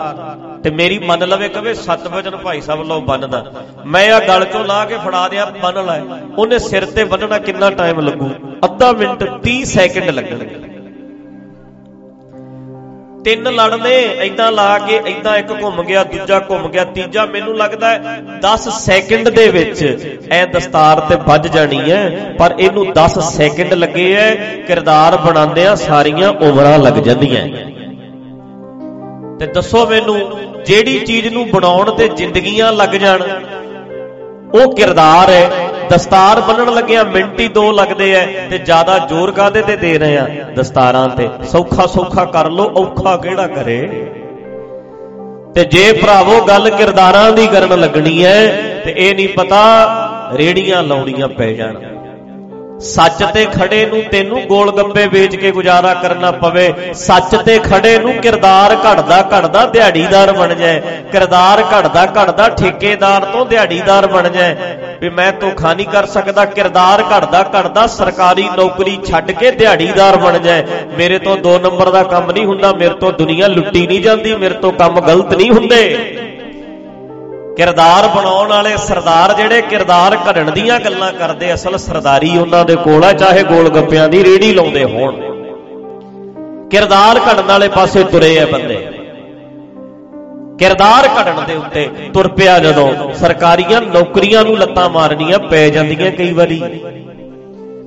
ਤੇ 0.63 0.71
ਮੇਰੀ 0.71 0.99
ਮੰਨ 0.99 1.29
ਲਵੇ 1.29 1.49
ਕਵੇ 1.49 1.75
ਸੱਤ 1.75 2.09
ਵਜਨ 2.09 2.37
ਭਾਈ 2.37 2.61
ਸਾਹਿਬ 2.61 2.83
ਲੋ 2.83 3.01
ਬੰਨਦਾ। 3.01 3.53
ਮੈਂ 3.87 4.13
ਆ 4.13 4.21
ਗਲ 4.21 4.45
ਚੋਂ 4.45 4.65
ਲਾ 4.65 4.85
ਕੇ 4.85 4.99
ਫੜਾ 4.99 5.29
ਦਿਆਂ, 5.29 5.47
ਬੰਨ 5.47 5.87
ਲੈ। 5.87 6.01
ਉਹਨੇ 6.39 6.59
ਸਿਰ 6.59 6.85
ਤੇ 6.85 7.05
ਬੰਨਣਾ 7.05 7.39
ਕਿੰਨਾ 7.39 7.71
ਟਾਈਮ 7.71 8.01
ਲੱਗੂ? 8.01 8.31
ਅੱਧਾ 8.65 8.93
ਮਿੰਟ 8.93 9.25
30 9.43 9.65
ਸੈਕਿੰਡ 9.65 10.11
ਲੱਗਣਗੇ। 10.11 10.76
ਤਿੰਨ 13.27 13.49
ਲੜਨੇ 13.51 13.95
ਐਦਾਂ 14.25 14.51
ਲਾ 14.53 14.67
ਕੇ 14.79 14.97
ਐਦਾਂ 15.09 15.37
ਇੱਕ 15.39 15.51
ਘੁੰਮ 15.53 15.83
ਗਿਆ, 15.83 16.03
ਦੂਜਾ 16.05 16.39
ਘੁੰਮ 16.51 16.69
ਗਿਆ, 16.71 16.85
ਤੀਜਾ 16.87 17.25
ਮੈਨੂੰ 17.27 17.57
ਲੱਗਦਾ 17.57 17.89
ਹੈ 17.91 18.21
10 18.43 18.69
ਸੈਕਿੰਡ 18.73 19.29
ਦੇ 19.29 19.49
ਵਿੱਚ 19.49 19.83
ਐ 20.33 20.45
ਦਸਤਾਰ 20.47 21.01
ਤੇ 21.01 21.17
ਵੱਜ 21.27 21.49
ਜਾਣੀ 21.49 21.81
ਹੈ, 21.91 22.35
ਪਰ 22.39 22.55
ਇਹਨੂੰ 22.59 22.87
10 22.95 23.19
ਸੈਕਿੰਡ 23.31 23.75
ਲੱਗੇ 23.75 24.13
ਐ, 24.17 24.31
ਕਿਰਦਾਰ 24.69 25.17
ਬਣਾਉਂਦੇ 25.17 25.67
ਆ 25.67 25.75
ਸਾਰੀਆਂ 25.77 26.29
ਉਮਰਾਂ 26.43 26.79
ਲੱਗ 26.79 27.03
ਜਾਂਦੀਆਂ 27.03 27.47
ਤੇ 29.41 29.47
ਦੱਸੋ 29.47 29.87
ਮੈਨੂੰ, 29.87 30.19
ਜਿਹੜੀ 30.67 30.99
ਚੀਜ਼ 31.01 31.27
ਨੂੰ 31.29 31.49
ਬਣਾਉਣ 31.51 31.91
ਤੇ 31.97 32.09
ਜ਼ਿੰਦਗੀਆਂ 32.09 32.73
ਲੱਗ 32.73 32.95
ਜਾਣ, 32.97 33.23
ਉਹ 34.55 34.75
ਕਿਰਦਾਰ 34.75 35.31
ਹੈ 35.31 35.66
ਦਸਤਾਰ 35.91 36.41
ਬੰਨਣ 36.41 36.75
ਲੱਗਿਆ 36.75 37.05
ਮਿੰਟ 37.05 37.41
ਹੀ 37.41 37.49
ਦੋ 37.49 37.73
ਲੱਗਦੇ 37.73 38.13
ਐ 38.15 38.27
ਤੇ 38.51 38.59
ਜ਼ਿਆਦਾ 38.59 38.99
ਜ਼ੋਰ 38.99 39.31
ਕਾਦੇ 39.31 39.63
ਤੇ 39.63 39.77
ਦੇ 39.77 39.99
ਰਹੇ 39.99 40.17
ਆ? 40.19 40.27
ਦਸਤਾਰਾਂ 40.57 41.09
ਤੇ। 41.09 41.29
ਸੌਖਾ 41.45 41.87
ਸੌਖਾ 41.87 42.25
ਕਰ 42.25 42.51
ਲੋ 42.51 42.65
ਔਖਾ 42.77 43.17
ਕਿਹੜਾ 43.17 43.47
ਕਰੇ? 43.47 44.07
ਤੇ 45.55 45.65
ਜੇ 45.65 45.93
ਭਰਾਵੋ 45.93 46.41
ਗੱਲ 46.45 46.71
ਕਿਰਦਾਰਾਂ 46.71 47.33
ਦੀ 47.33 47.47
ਕਰਨ 47.47 47.81
ਲੱਗਣੀ 47.81 48.23
ਐ 48.25 48.47
ਤੇ 48.85 48.95
ਇਹ 48.97 49.15
ਨਹੀਂ 49.15 49.29
ਪਤਾ 49.29 49.63
ਰੇੜੀਆਂ 50.35 50.83
ਲਾਉਣੀਆਂ 50.83 51.29
ਪੈ 51.29 51.53
ਜਾਣ। 51.53 51.96
ਸੱਚ 52.81 53.23
ਤੇ 53.35 53.45
ਖੜੇ 53.45 53.85
ਨੂੰ 53.87 54.03
ਤੈਨੂੰ 54.03 54.41
ਗੋਲ 54.47 54.71
ਗੱਪੇ 54.77 55.07
ਵੇਚ 55.07 55.37
ਕੇ 55.37 55.51
ਗੁਜ਼ਾਰਾ 55.51 55.93
ਕਰਨਾ 55.95 56.31
ਪਵੇ। 56.31 56.73
ਸੱਚ 56.95 57.35
ਤੇ 57.37 57.59
ਖੜੇ 57.59 57.99
ਨੂੰ 57.99 58.13
ਕਿਰਦਾਰ 58.13 58.75
ਘੜਦਾ 58.77 59.21
ਘੜਦਾ 59.33 59.65
ਦਿਹਾੜੀਦਾਰ 59.67 60.33
ਬਣ 60.33 60.55
ਜਾਏ। 60.55 60.81
ਕਿਰਦਾਰ 61.13 61.63
ਘੜਦਾ 61.73 62.05
ਘੜਦਾ 62.07 62.49
ਠੇਕੇਦਾਰ 62.49 63.25
ਤੋਂ 63.25 63.47
ਦਿਹਾੜੀਦਾਰ 63.47 64.07
ਬਣ 64.07 64.29
ਜਾਏ। 64.29 64.57
ਵੀ 65.01 65.11
ਮੈਂ 65.11 65.33
ਧੋਖਾ 65.33 65.75
ਨਹੀਂ 65.75 65.87
ਕਰ 65.87 66.07
ਸਕਦਾ। 66.07 66.45
ਕਿਰਦਾਰ 66.45 67.03
ਘੜਦਾ 67.13 67.43
ਘੜਦਾ 67.55 67.87
ਸਰਕਾਰੀ 67.87 68.49
ਨੌਕਰੀ 68.57 68.99
ਛੱਡ 69.07 69.31
ਕੇ 69.31 69.51
ਦਿਹਾੜੀਦਾਰ 69.51 70.17
ਬਣ 70.17 70.39
ਜਾਏ। 70.39 70.65
ਮੇਰੇ 70.99 71.19
ਤੋਂ 71.19 71.37
2 71.37 71.59
ਨੰਬਰ 71.59 71.91
ਦਾ 71.91 72.03
ਕੰਮ 72.03 72.31
ਨਹੀਂ 72.31 72.47
ਹੁੰਦਾ। 72.47 72.73
ਮੇਰੇ 72.73 72.95
ਤੋਂ 72.95 73.13
ਦੁਨੀਆ 73.13 73.47
ਲੁੱਟੀ 73.47 73.87
ਨਹੀਂ 73.87 74.01
ਜਾਂਦੀ। 74.01 74.35
ਮੇਰੇ 74.35 74.55
ਤੋਂ 74.55 74.73
ਕੰਮ 74.73 75.01
ਗਲਤ 75.01 75.35
ਨਹੀਂ 75.35 75.51
ਹੁੰਦੇ। 75.51 76.36
ਕਿਰਦਾਰ 77.57 78.07
ਬਣਾਉਣ 78.09 78.49
ਵਾਲੇ 78.49 78.77
ਸਰਦਾਰ 78.77 79.33
ਜਿਹੜੇ 79.35 79.61
ਕਿਰਦਾਰ 79.63 80.17
ਘੜਨ 80.27 80.51
ਦੀਆਂ 80.53 80.79
ਗੱਲਾਂ 80.81 81.13
ਕਰਦੇ, 81.13 81.53
ਅਸਲ 81.55 81.77
ਸਰਦਾਰੀ 81.79 82.37
ਉਹਨਾਂ 82.39 82.65
ਦੇ 82.65 82.75
ਕੋਲ 82.77 83.05
ਆ, 83.05 83.13
ਚਾਹੇ 83.13 83.43
ਗੋਲ 83.43 83.69
ਗੱਪਿਆਂ 83.69 84.09
ਦੀ 84.09 84.23
ਰੇੜੀ 84.25 84.53
ਲਾਉਂਦੇ 84.53 84.85
ਹੋਣ। 84.85 85.21
ਕਿਰਦਾਰ 86.71 87.21
ਘੜਨ 87.21 87.43
ਵਾਲੇ 87.43 87.69
ਪਾਸੇ 87.69 88.03
ਤੁਰੇ 88.05 88.39
ਆ 88.41 88.47
ਬੰਦੇ। 88.47 88.77
ਕਿਰਦਾਰ 90.59 91.09
ਘੜਨ 91.17 91.45
ਦੇ 91.47 91.55
ਉੱਤੇ 91.55 91.89
ਤੁਰ 92.15 92.29
ਪਿਆ 92.29 92.59
ਜਦੋਂ 92.59 92.89
ਸਰਕਾਰੀਆਂ 93.15 93.81
ਨੌਕਰੀਆਂ 93.83 94.45
ਨੂੰ 94.45 94.59
ਲੱਤਾਂ 94.59 94.89
ਮਾਰਨੀਆਂ 94.91 95.39
ਪੈ 95.41 95.69
ਜਾਂਦੀਆਂ 95.69 96.11
ਕਈ 96.13 96.33
ਵਾਰੀ। 96.33 96.61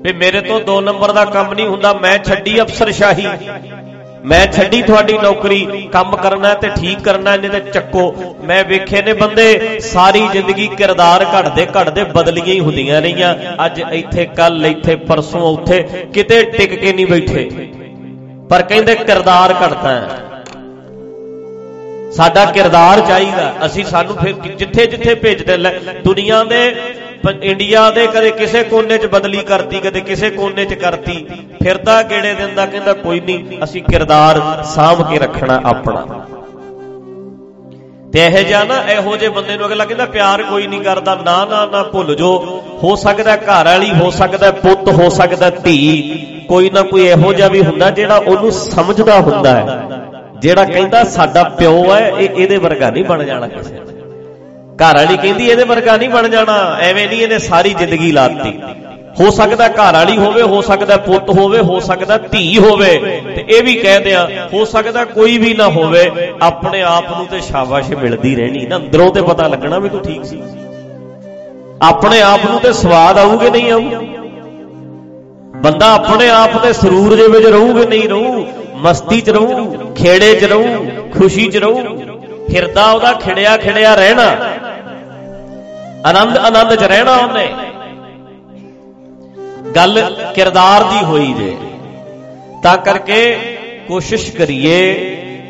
ਵੀ 0.04 0.14
ਮੇਰੇ 0.14 0.42
ਤੋਂ 0.42 0.60
2 0.62 0.80
ਨੰਬਰ 0.82 1.12
ਦਾ 1.12 1.26
ਕੰਮ 1.28 1.54
ਨਹੀਂ 1.54 1.68
ਹੁੰਦਾ, 1.68 1.94
ਮੈਂ 1.94 2.18
ਛੱਡੀ 2.20 2.62
ਅਫਸਰਸ਼ਾਹੀ। 2.62 3.28
ਮੈਂ 4.26 4.48
ਛੱਡੀ 4.48 4.82
ਤੁਹਾਡੀ 4.82 5.18
ਨੌਕਰੀ, 5.18 5.90
ਕੰਮ 5.92 6.16
ਕਰਨਾ 6.16 6.54
ਤੇ 6.54 6.70
ਠੀਕ 6.70 7.00
ਕਰਨਾ, 7.00 7.34
ਇਹਨੇ 7.34 7.50
ਤੇ 7.50 7.72
ਚੱਕੋ। 7.72 8.36
ਮੈਂ 8.44 8.64
ਵੇਖੇ 8.66 9.02
ਨੇ 9.02 9.14
ਬੰਦੇ, 9.14 9.80
ਸਾਰੀ 9.80 10.28
ਜ਼ਿੰਦਗੀ 10.32 10.68
ਕਿਰਦਾਰ 10.68 11.26
ਘੜਦੇ 11.36 11.68
ਘੜਦੇ 11.78 12.04
ਬਦਲੀਆਂ 12.04 12.46
ਹੀ 12.46 12.60
ਹੁੰਦੀਆਂ 12.60 13.02
ਰਹੀਆਂ। 13.02 13.36
ਅੱਜ 13.66 13.82
ਇੱਥੇ 13.92 14.26
ਕੱਲ 14.26 14.66
ਇੱਥੇ, 14.66 14.96
ਪਰਸੋਂ 14.96 15.42
ਉੱਥੇ, 15.42 15.84
ਕਿਤੇ 16.14 16.44
ਟਿਕ 16.44 16.74
ਕੇ 16.74 16.94
ਨਹੀਂ 16.94 17.08
ਬੈਠੇ। 17.08 17.50
ਪਰ 18.50 18.62
ਕਹਿੰਦੇ 18.62 18.96
ਕਿਰਦਾਰ 18.96 19.54
ਘੜਦਾ 19.54 19.90
ਹੈ। 19.90 20.10
ਸਾਡਾ 22.12 22.46
ਕਿਰਦਾਰ 22.46 23.00
ਚਾਹੀਦਾ। 23.00 23.54
ਅਸੀਂ 23.66 23.86
ਸਾਨੂੰ 23.86 24.16
ਫਿਰ 24.16 24.56
ਜਿੱਥੇ 24.56 24.86
ਜਿੱਥੇ 24.86 25.16
ਭੇਜਦੇ 25.16 25.58
ਲੈ, 25.58 25.72
ਦੁਨੀਆ 26.04 26.44
ਦੇ 26.44 26.76
ਇੰਡੀਆ 27.44 27.92
ਦੇ 27.92 28.08
ਕਦੇ 28.08 28.32
ਕਿਸੇ 28.32 28.64
ਕੋਨੇ 28.64 28.98
'ਚ 28.98 29.06
ਬਦਲੀ 29.06 29.38
ਕਰਤੀ, 29.38 29.80
ਕਦੇ 29.80 30.02
ਕਿਸੇ 30.02 30.30
ਕੋਨੇ 30.30 30.66
'ਚ 30.66 30.74
ਕਰਤੀ। 30.74 31.26
ਫਿਰਦਾ 31.64 32.04
ਗੇੜੇ 32.04 32.34
ਦਿੰਦਾ 32.34 32.66
ਕਹਿੰਦਾ 32.66 32.94
ਕੋਈ 32.94 33.20
ਨਹੀਂ, 33.20 33.64
ਅਸੀਂ 33.64 33.84
ਕਿਰਦਾਰ 33.84 34.64
ਸਾਂਭ 34.64 35.12
ਕੇ 35.12 35.20
ਰੱਖਣਾ 35.20 35.62
ਆਪਣਾ। 35.66 36.06
ਤੇ 38.14 38.26
ਇਹ 38.26 38.46
ਜਿਹਾ 38.46 38.64
ਨਾ, 38.64 38.82
ਇਹੋ 38.92 39.18
ਜੇ 39.18 39.30
ਬੰਦੇ 39.30 39.58
ਨੂੰ 39.58 39.68
ਅਗਲਾ 39.68 39.86
ਕਹਿੰਦਾ, 39.86 40.06
ਪਿਆਰ 40.06 40.44
ਕੋਈ 40.44 40.68
ਨਹੀਂ 40.68 40.82
ਕਰਦਾ, 40.82 41.16
ਨਾ 41.16 41.46
ਨਾ 41.46 41.66
ਨਾ 41.66 41.84
ਭੁੱਲ 41.84 42.16
ਜੋ 42.16 42.62
ਹੋ 42.84 42.96
ਸਕਦਾ 42.96 43.36
ਘਰ 43.36 43.66
ਵਾਲੀ, 43.66 43.92
ਹੋ 43.92 44.10
ਸਕਦਾ 44.10 44.52
ਪੁੱਤ, 44.52 44.90
ਹੋ 44.90 45.10
ਸਕਦਾ 45.10 45.50
ਧੀ। 45.50 46.46
ਕੋਈ 46.50 46.70
ਨਾ 46.70 46.82
ਕੋਈ 46.82 47.06
ਇਹੋ 47.06 47.34
ਜਿਹਾ 47.34 47.48
ਵੀ 47.48 47.62
ਹੁੰਦਾ 47.62 47.90
ਜਿਹੜਾ 47.90 48.16
ਉਹਨੂੰ 48.16 48.52
ਸਮਝਦਾ 48.52 49.20
ਹੁੰਦਾ 49.20 49.54
ਹੈ। 49.54 50.00
ਜਿਹੜਾ 50.40 50.66
ਕਹਿੰਦਾ 50.66 51.04
ਸਾਡਾ 51.04 51.44
ਪਿਓ 51.44 51.94
ਹੈ, 51.94 52.14
ਇਹ 52.20 52.30
ਇਹਦੇ 52.30 52.58
ਵਰਗਾ 52.58 52.90
ਨਹੀਂ 52.90 53.04
ਬਣ 53.04 53.24
ਜਾਣਾ 53.24 53.48
ਕਿਸੇ 53.48 53.89
ਘਰ 54.82 54.96
ਵਾਲੀ 54.96 55.18
ਕਹਿੰਦੀ, 55.18 55.46
ਇਹਦੇ 55.46 55.64
ਵਰਗਾ 55.64 55.98
ਨਹੀਂ 55.98 56.10
ਬਣ 56.10 56.28
ਜਾਣਾ। 56.28 56.78
ਐਵੇਂ 56.82 57.08
ਨਹੀਂ 57.08 57.22
ਇਹਨੇ 57.22 57.40
ਸਾਰੀ 57.40 57.74
ਜ਼ਿੰਦਗੀ 57.74 58.12
ਲਾਤੀ। 58.12 58.60
ਹੋ 59.20 59.32
ਸਕਦਾ 59.32 59.68
ਘਰ 59.68 59.94
ਵਾਲੀ 59.94 60.18
ਹੋਵੇ, 60.18 60.42
ਹੋ 60.42 60.62
ਸਕਦਾ 60.62 60.98
ਪੁੱਤ 60.98 61.30
ਹੋਵੇ, 61.30 61.60
ਹੋ 61.60 61.80
ਸਕਦਾ 61.80 62.18
ਧੀ 62.18 62.58
ਹੋਵੇ। 62.58 63.22
ਤੇ 63.36 63.46
ਇਹ 63.50 63.64
ਵੀ 63.64 63.74
ਕਹਦੇ 63.74 64.14
ਆ, 64.14 64.30
ਹੋ 64.54 64.66
ਸਕਦਾ 64.66 65.06
ਕੋਈ 65.06 65.38
ਵੀ 65.38 65.54
ਨਾ 65.54 65.68
ਹੋਵੇ, 65.68 66.12
ਆਪਣੇ 66.42 66.82
ਆਪ 66.82 67.18
ਨੂੰ 67.18 67.26
ਤੇ 67.26 67.42
ਸ਼ਾਬਾਸ਼ 67.42 67.92
ਮਿਲਦੀ 67.92 68.36
ਰਹਿਣੀ। 68.36 68.66
ਨਾ 68.66 68.76
ਅੰਦਰੋਂ 68.76 69.12
ਤੇ 69.12 69.22
ਪਤਾ 69.22 69.48
ਲੱਗਣਾ 69.48 69.80
ਵੀ 69.80 69.90
ਤੂੰ 69.90 70.02
ਠੀਕ 70.02 70.26
ਸੀ। 70.26 70.42
ਆਪਣੇ 71.82 72.22
ਆਪ 72.22 72.40
ਨੂੰ 72.50 72.60
ਤੇ 72.60 72.74
ਸਵਾਦ 72.74 73.18
ਆਊਗੇ 73.18 73.50
ਨਹੀਂ 73.50 73.72
ਆਊ। 73.72 73.82
ਬੰਦਾ 75.56 75.94
ਆਪਣੇ 75.94 76.30
ਆਪ 76.30 76.64
ਦੇ 76.64 76.74
ਸਰੂਰ 76.74 77.16
ਦੇ 77.16 77.28
ਵਿੱਚ 77.28 77.46
ਰਹੂਗੇ 77.46 77.86
ਨਹੀਂ 77.86 78.10
ਰਹੂ। 78.10 78.48
ਮਸਤੀ 78.76 79.22
'ਚ 79.22 79.30
ਰਹੂ, 79.30 79.78
ਖੇੜੇ 79.96 80.34
'ਚ 80.36 80.44
ਰਹੂ, 80.44 80.88
ਖੁਸ਼ੀ 81.18 81.48
'ਚ 81.48 81.58
ਰਹੂ। 81.58 82.00
ਹਿਰਦਾ 82.56 82.92
ਉਹਦਾ 82.92 83.14
ਖਿੜਿਆ 83.14 83.58
ਖਿੜਿਆ 83.58 83.96
ਰਹਿਣਾ। 83.96 84.36
ਆਨੰਦ 86.06 86.38
ਆਨੰਦ 86.38 86.76
'ਚ 86.76 86.84
ਰਹਿਣਾ 86.84 87.16
ਉਹਨੇ। 87.16 87.48
ਗੱਲ 89.76 90.00
ਕਿਰਦਾਰ 90.36 90.84
ਦੀ 90.84 91.04
ਹੋਈ 91.06 91.34
ਜੇ। 91.34 91.58
ਤਾਂ 92.64 92.78
ਕਰਕੇ 92.78 93.36
ਕੋਸ਼ਿਸ਼ 93.88 94.32
ਕਰੀਏ 94.32 94.82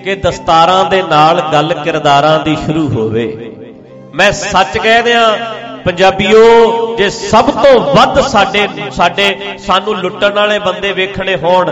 ਕਿ 0.03 0.15
ਦਸਤਾਰਾਂ 0.15 0.83
ਦੇ 0.85 1.01
ਨਾਲ 1.01 1.41
ਗੱਲ 1.53 1.73
ਕਿਰਦਾਰਾਂ 1.73 2.39
ਦੀ 2.39 2.55
ਸ਼ੁਰੂ 2.55 2.87
ਹੋਵੇ। 2.89 3.55
ਮੈਂ 4.15 4.31
ਸੱਚ 4.31 4.77
ਕਹਿ 4.77 5.01
ਦਿਆਂ, 5.03 5.37
ਪੰਜਾਬੀਓ, 5.85 6.95
ਜੇ 6.97 7.09
ਸਭ 7.09 7.49
ਤੋਂ 7.63 7.79
ਵੱਧ 7.95 8.19
ਸਾਡੇ 8.19 8.67
ਸਾਡੇ, 8.91 9.35
ਸਾਨੂੰ 9.57 9.95
ਲੁੱਟਣ 9.95 10.33
ਵਾਲੇ 10.33 10.59
ਬੰਦੇ 10.59 10.91
ਵੇਖਣੇ 10.91 11.35
ਹੋਣ, 11.35 11.71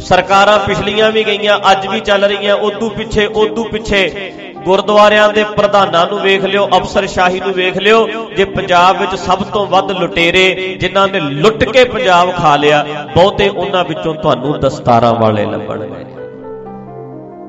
ਸਰਕਾਰਾਂ 0.00 0.58
ਪਿਛਲੀਆਂ 0.58 1.10
ਵੀ 1.10 1.24
ਗਈਆਂ, 1.24 1.58
ਅੱਜ 1.70 1.86
ਵੀ 1.86 2.00
ਚੱਲ 2.00 2.24
ਰਹੀਆਂ, 2.24 2.54
ਉਦੋਂ 2.56 2.90
ਪਿੱਛੇ 2.90 3.26
ਉਦੋਂ 3.26 3.64
ਪਿੱਛੇ 3.64 4.32
ਗੁਰਦੁਆਰਿਆਂ 4.64 5.28
ਦੇ 5.32 5.44
ਪ੍ਰਧਾਨਾਂ 5.56 6.06
ਨੂੰ 6.06 6.20
ਵੇਖ 6.20 6.44
ਲਿਓ 6.44 6.66
ਅਫਸਰਸ਼ਾਹੀ 6.68 7.40
ਨੂੰ 7.40 7.52
ਵੇਖ 7.52 7.76
ਲਿਓ, 7.76 8.06
ਜੇ 8.36 8.44
ਪੰਜਾਬ 8.44 9.00
ਵਿੱਚ 9.00 9.14
ਸਭ 9.14 9.42
ਤੋਂ 9.44 9.66
ਵੱਧ 9.66 9.90
ਲੁਟੇਰੇ 9.90 10.76
ਜਿਨ੍ਹਾਂ 10.80 11.06
ਨੇ 11.08 11.20
ਲੁੱਟ 11.20 11.64
ਕੇ 11.64 11.84
ਪੰਜਾਬ 11.84 12.32
ਖਾ 12.32 12.56
ਲਿਆ, 12.56 12.84
ਬਹੁਤੇ 13.14 13.48
ਉਹਨਾਂ 13.48 13.84
ਵਿੱਚੋਂ 13.84 14.14
ਤੁਹਾਨੂੰ 14.14 14.60
ਦਸਤਾਰਾਂ 14.60 15.14
ਵਾਲੇ 15.14 15.44
ਲੱਭਣਗੇ 15.44 16.04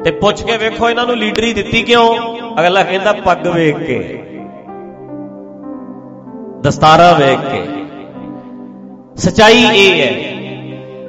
ਤੇ 0.03 0.12
ਪੁੱਛ 0.12 0.43
ਕੇ 0.43 0.57
ਵੇਖੋ 0.57 0.89
ਇਹਨਾਂ 0.89 1.05
ਨੂੰ 1.05 1.17
ਲੀਡਰੀ 1.17 1.53
ਦਿੱਤੀ 1.53 1.81
ਕਿਉਂ? 1.84 2.15
ਅਗਲਾ 2.60 2.84
ਕਹਿੰਦਾ, 2.84 3.12
ਪੱਗ 3.13 3.48
ਵੇਖ 3.48 3.77
ਕੇ। 3.77 4.22
ਦਸਤਾਰਾਂ 6.62 7.13
ਵੇਖ 7.15 7.39
ਕੇ। 7.51 7.63
ਸਚਾਈ 9.17 9.65
ਇਹ 9.75 10.01
ਹੈ 10.01 10.12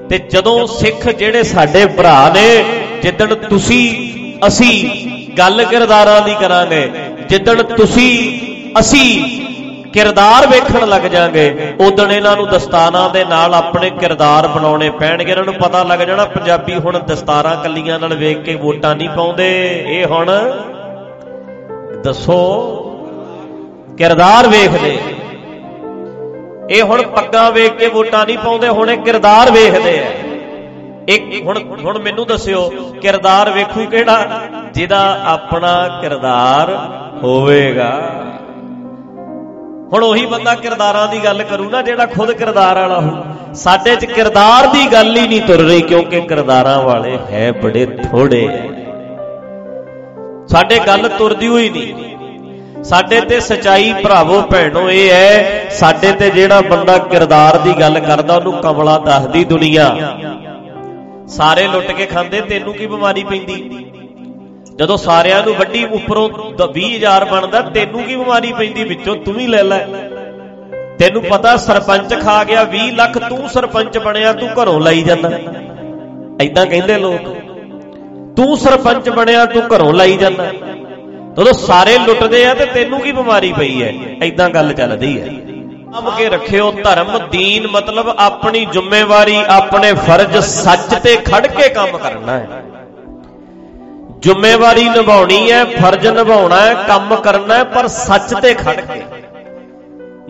ਤੇ 0.08 0.18
ਜਦੋਂ 0.30 0.66
ਸਿੱਖ 0.66 1.08
ਜਿਹੜੇ 1.08 1.42
ਸਾਡੇ 1.42 1.84
ਭਰਾ 1.86 2.32
ਨੇ, 2.34 2.48
ਜਿੱਦਣ 3.02 3.34
ਤੁਸੀਂ, 3.34 3.84
ਅਸੀਂ 4.46 5.15
ਗੱਲ 5.38 5.64
ਕਿਰਦਾਰਾਂ 5.64 6.20
ਦੀ 6.22 6.34
ਕਰਾਂਗੇ 6.34 6.88
ਜਿੱਦਣ 7.28 7.62
ਤੁਸੀਂ 7.62 8.12
ਅਸੀਂ 8.80 9.08
ਕਿਰਦਾਰ 9.92 10.46
ਵੇਖਣ 10.46 10.86
ਲੱਗ 10.88 11.02
ਜਾਾਂਗੇ, 11.02 11.74
ਉਦੋਂ 11.80 12.06
ਇਹਨਾਂ 12.06 12.36
ਨੂੰ 12.36 12.46
ਦਸਤਾਰਾਂ 12.48 13.08
ਦੇ 13.10 13.24
ਨਾਲ 13.24 13.54
ਆਪਣੇ 13.54 13.90
ਕਿਰਦਾਰ 13.90 14.46
ਬਣਾਉਣੇ 14.48 14.90
ਪੈਣਗੇ। 14.90 15.30
ਇਹਨਾਂ 15.32 15.44
ਨੂੰ 15.44 15.54
ਪਤਾ 15.54 15.82
ਲੱਗ 15.82 15.98
ਜਾਣਾ, 16.00 16.24
ਪੰਜਾਬੀ 16.24 16.74
ਹੁਣ 16.76 16.98
ਦਸਤਾਰਾਂ 16.98 17.54
ਕੱਲੀਆਂ 17.56 17.98
ਨਾਲ 17.98 18.14
ਵੇਖ 18.14 18.42
ਕੇ 18.42 18.54
ਵੋਟਾਂ 18.54 18.94
ਨਹੀਂ 18.96 19.08
ਪਾਉਂਦੇ। 19.08 19.48
ਇਹ 19.88 20.06
ਹੁਣ 20.06 20.30
ਦੱਸੋ, 22.04 22.38
ਕਿਰਦਾਰ 23.98 24.48
ਵੇਖਦੇ। 24.48 24.98
ਇਹ 26.70 26.82
ਹੁਣ 26.82 27.02
ਪੱਗਾਂ 27.06 27.50
ਵੇਖ 27.52 27.72
ਕੇ 27.72 27.86
ਵੋਟਾਂ 27.88 28.24
ਨਹੀਂ 28.26 28.38
ਪਾਉਂਦੇ, 28.38 28.68
ਹੁਣ 28.68 28.90
ਇਹ 28.90 28.98
ਕਿਰਦਾਰ 28.98 29.50
ਵੇਖਦੇ 29.50 29.98
ਆ। 29.98 30.12
ਇੱਕ 31.08 31.44
ਹੁਣ 31.44 31.58
ਹੁਣ 31.80 31.98
ਮੈਨੂੰ 31.98 32.26
ਦੱਸਿਓ, 32.26 32.68
ਕਿਰਦਾਰ 33.02 33.50
ਵੇਖੂ 33.50 33.84
ਕਿਹੜਾ? 33.86 34.40
ਜਿਹਦਾ 34.76 34.98
ਆਪਣਾ 35.24 36.00
ਕਿਰਦਾਰ 36.00 36.70
ਹੋਵੇਗਾ। 37.22 37.90
ਹੁਣ 39.92 40.02
ਉਹੀ 40.04 40.26
ਬੰਦਾ 40.26 40.54
ਕਿਰਦਾਰਾਂ 40.54 41.06
ਦੀ 41.08 41.18
ਗੱਲ 41.24 41.42
ਕਰੂ 41.42 41.68
ਨਾ, 41.70 41.82
ਜਿਹੜਾ 41.82 42.06
ਖੁਦ 42.06 42.32
ਕਿਰਦਾਰ 42.32 42.78
ਵਾਲਾ 42.78 43.00
ਹੋ 43.00 43.54
ਸਾਡੇ 43.54 43.94
'ਚ 43.96 44.04
ਕਿਰਦਾਰ 44.04 44.66
ਦੀ 44.66 44.86
ਗੱਲ 44.92 45.16
ਹੀ 45.16 45.26
ਨਹੀਂ 45.28 45.40
ਤੁਰ 45.40 45.58
ਰਹੀ, 45.58 45.80
ਕਿਉਂਕਿ 45.80 46.20
ਕਿਰਦਾਰਾਂ 46.20 46.82
ਵਾਲੇ 46.82 47.18
ਹੈ 47.30 47.52
ਬੜੇ 47.52 47.86
ਥੋੜੇ। 47.86 48.48
ਸਾਡੇ 50.48 50.80
ਗੱਲ 50.86 51.08
ਤੁਰਦੀ 51.08 51.48
ਹੋਈ 51.48 51.70
ਨਹੀਂ। 51.70 52.84
ਸਾਡੇ 52.84 53.20
ਤੇ 53.20 53.40
ਸਚਾਈ 53.40 53.92
ਭਰਾਵੋ, 53.92 54.40
ਭੈਣੋ, 54.42 54.88
ਇਹ 54.90 55.10
ਹੈ, 55.10 55.68
ਸਾਡੇ 55.70 56.12
ਤੇ 56.12 56.30
ਜਿਹੜਾ 56.30 56.60
ਬੰਦਾ 56.60 56.98
ਕਿਰਦਾਰ 56.98 57.58
ਦੀ 57.58 57.72
ਗੱਲ 57.80 58.00
ਕਰਦਾ, 58.00 58.36
ਉਹਨੂੰ 58.36 58.52
ਕਮਲਾ 58.52 58.98
ਦੱਸਦੀ 58.98 59.44
ਦੁਨੀਆ। 59.44 59.94
ਸਾਰੇ 61.28 61.66
ਲੁੱਟ 61.66 61.92
ਕੇ 61.92 62.06
ਖਾਂਦੇ, 62.06 62.40
ਤੈਨੂੰ 62.40 62.74
ਕੀ 62.74 62.86
ਬਿਮਾਰੀ 62.86 63.24
ਪੈਂਦੀ? 63.24 63.86
ਜਦੋਂ 64.76 64.96
ਸਾਰਿਆਂ 64.96 65.42
ਨੂੰ 65.42 65.54
ਵੱਡੀ 65.54 65.84
ਉੱਪਰੋਂ 65.84 66.30
20000 66.52 67.24
ਬਣਦਾ, 67.24 67.60
ਤੈਨੂੰ 67.60 68.02
ਕੀ 68.02 68.16
ਬਿਮਾਰੀ 68.16 68.52
ਪੈਂਦੀ 68.52 68.84
ਵਿੱਚੋਂ? 68.84 69.16
ਤੂੰ 69.16 69.34
ਵੀ 69.34 69.46
ਲੈ 69.46 69.62
ਲੈ। 69.62 69.78
ਤੈਨੂੰ 70.98 71.22
ਪਤਾ 71.22 71.56
ਸਰਪੰਚ 71.56 72.14
ਖਾ 72.14 72.44
ਗਿਆ 72.44 72.64
20 72.64 72.90
ਲੱਖ 72.90 73.18
ਤੂੰ 73.18 73.48
ਸਰਪੰਚ 73.48 73.98
ਬਣਿਆ, 73.98 74.32
ਤੂੰ 74.32 74.48
ਘਰੋਂ 74.48 74.80
ਲਈ 74.80 75.02
ਜਾਂਦਾ। 75.02 75.30
ਐਦਾਂ 76.40 76.66
ਕਹਿੰਦੇ 76.66 76.98
ਲੋਕ। 76.98 77.36
ਤੂੰ 78.36 78.56
ਸਰਪੰਚ 78.56 79.08
ਬਣਿਆ, 79.08 79.44
ਤੂੰ 79.44 79.62
ਘਰੋਂ 79.76 79.92
ਲਾਈ 79.92 80.16
ਜਾਂਦਾ। 80.16 80.46
ਜਦੋਂ 81.38 81.52
ਸਾਰੇ 81.52 81.98
ਲੁੱਟਦੇ 81.98 82.44
ਆ, 82.44 82.54
ਤੇ 82.54 82.66
ਤੈਨੂੰ 82.66 83.00
ਕੀ 83.00 83.12
ਬਿਮਾਰੀ 83.12 83.52
ਪਈ 83.52 83.82
ਐ? 83.82 83.92
ਐਦਾਂ 84.26 84.48
ਗੱਲ 84.48 84.72
ਚੱਲਦੀ 84.72 85.20
ਐ। 85.20 85.24
ਕੰਮ 85.92 86.10
ਕੇ 86.10 86.28
ਰੱਖਿਓ, 86.28 86.72
ਧਰਮ, 86.72 87.18
ਦੀਨ, 87.18 87.66
ਮਤਲਬ 87.66 88.14
ਆਪਣੀ 88.18 88.64
ਜ਼ਿੰਮੇਵਾਰੀ, 88.64 89.36
ਆਪਣੇ 89.48 89.92
ਫਰਜ਼ 89.92 90.36
ਸੱਚ 90.36 90.94
ਤੇ 90.94 91.16
ਖੜ 91.16 91.46
ਕੇ 91.46 91.68
ਕੰਮ 91.68 91.98
ਕਰਨਾ 91.98 92.32
ਹੈ 92.32 92.62
ਜ਼ਿੰਮੇਵਾਰੀ 94.26 94.88
ਨਿਭਾਉਣੀ 94.88 95.50
ਹੈ, 95.52 95.64
ਫਰਜ਼ 95.64 96.06
ਨਿਭਾਉਣਾ 96.06 96.56
ਹੈ, 96.60 96.72
ਕੰਮ 96.74 97.14
ਕਰਨਾ 97.14 97.54
ਹੈ, 97.54 97.64
ਪਰ 97.64 97.86
ਸੱਚ 97.86 98.34
ਤੇ 98.42 98.54
ਖੜ 98.54 98.74
ਕੇ। 98.74 99.02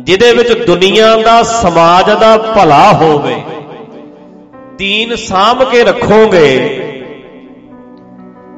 ਜਿਹਦੇ 0.00 0.32
ਵਿੱਚ 0.32 0.52
ਦੁਨੀਆ 0.66 1.14
ਦਾ, 1.16 1.42
ਸਮਾਜ 1.42 2.10
ਦਾ 2.10 2.36
ਭਲਾ 2.38 2.92
ਹੋਵੇ 2.92 3.36
ਦੀਨ 4.78 5.16
ਸਾਂਭ 5.16 5.62
ਕੇ 5.70 5.84
ਰੱਖੋਗੇ, 5.84 6.48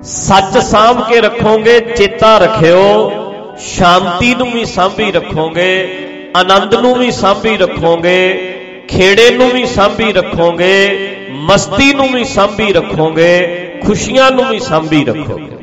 ਸੱਚ 0.02 0.58
ਸਾਂਭ 0.58 1.08
ਕੇ 1.08 1.20
ਰੱਖੋਗੇ, 1.20 1.80
ਚੇਤਾ 1.80 2.38
ਰੱਖਿਓ, 2.38 3.10
ਸ਼ਾਂਤੀ 3.58 4.34
ਨੂੰ 4.34 4.50
ਵੀ 4.50 4.64
ਸਾਂਭੀ 4.64 5.10
ਰੱਖੋਗੇ, 5.12 5.70
ਆਨੰਦ 6.36 6.74
ਨੂੰ 6.74 6.94
ਵੀ 6.94 7.10
ਸਾਂਭੀ 7.10 7.56
ਰੱਖੋਗੇ, 7.56 8.20
ਖੇੜੇ 8.88 9.30
ਨੂੰ 9.30 9.50
ਵੀ 9.50 9.66
ਸਾਂਭੀ 9.66 10.12
ਰੱਖੋਗੇ, 10.12 11.16
ਮਸਤੀ 11.30 11.94
ਨੂੰ 11.94 12.12
ਵੀ 12.12 12.24
ਸਾਂਭੀ 12.24 12.72
ਰੱਖੋਗੇ 12.72 13.67
ਖੁਸ਼ੀਆਂ 13.84 14.30
ਨੂੰ 14.30 14.44
ਵੀ 14.44 14.58
ਸਾਂਭੀ 14.58 15.04
ਰੱਖੋਗੇ 15.04 15.56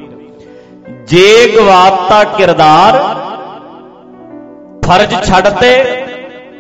ਜੇ 1.08 1.48
ਗਵਾਤਾ 1.56 2.24
ਕਿਰਦਾਰ 2.38 2.98
ਫਰਜ਼ 4.86 5.14
ਛੱਡਤੇ, 5.24 5.74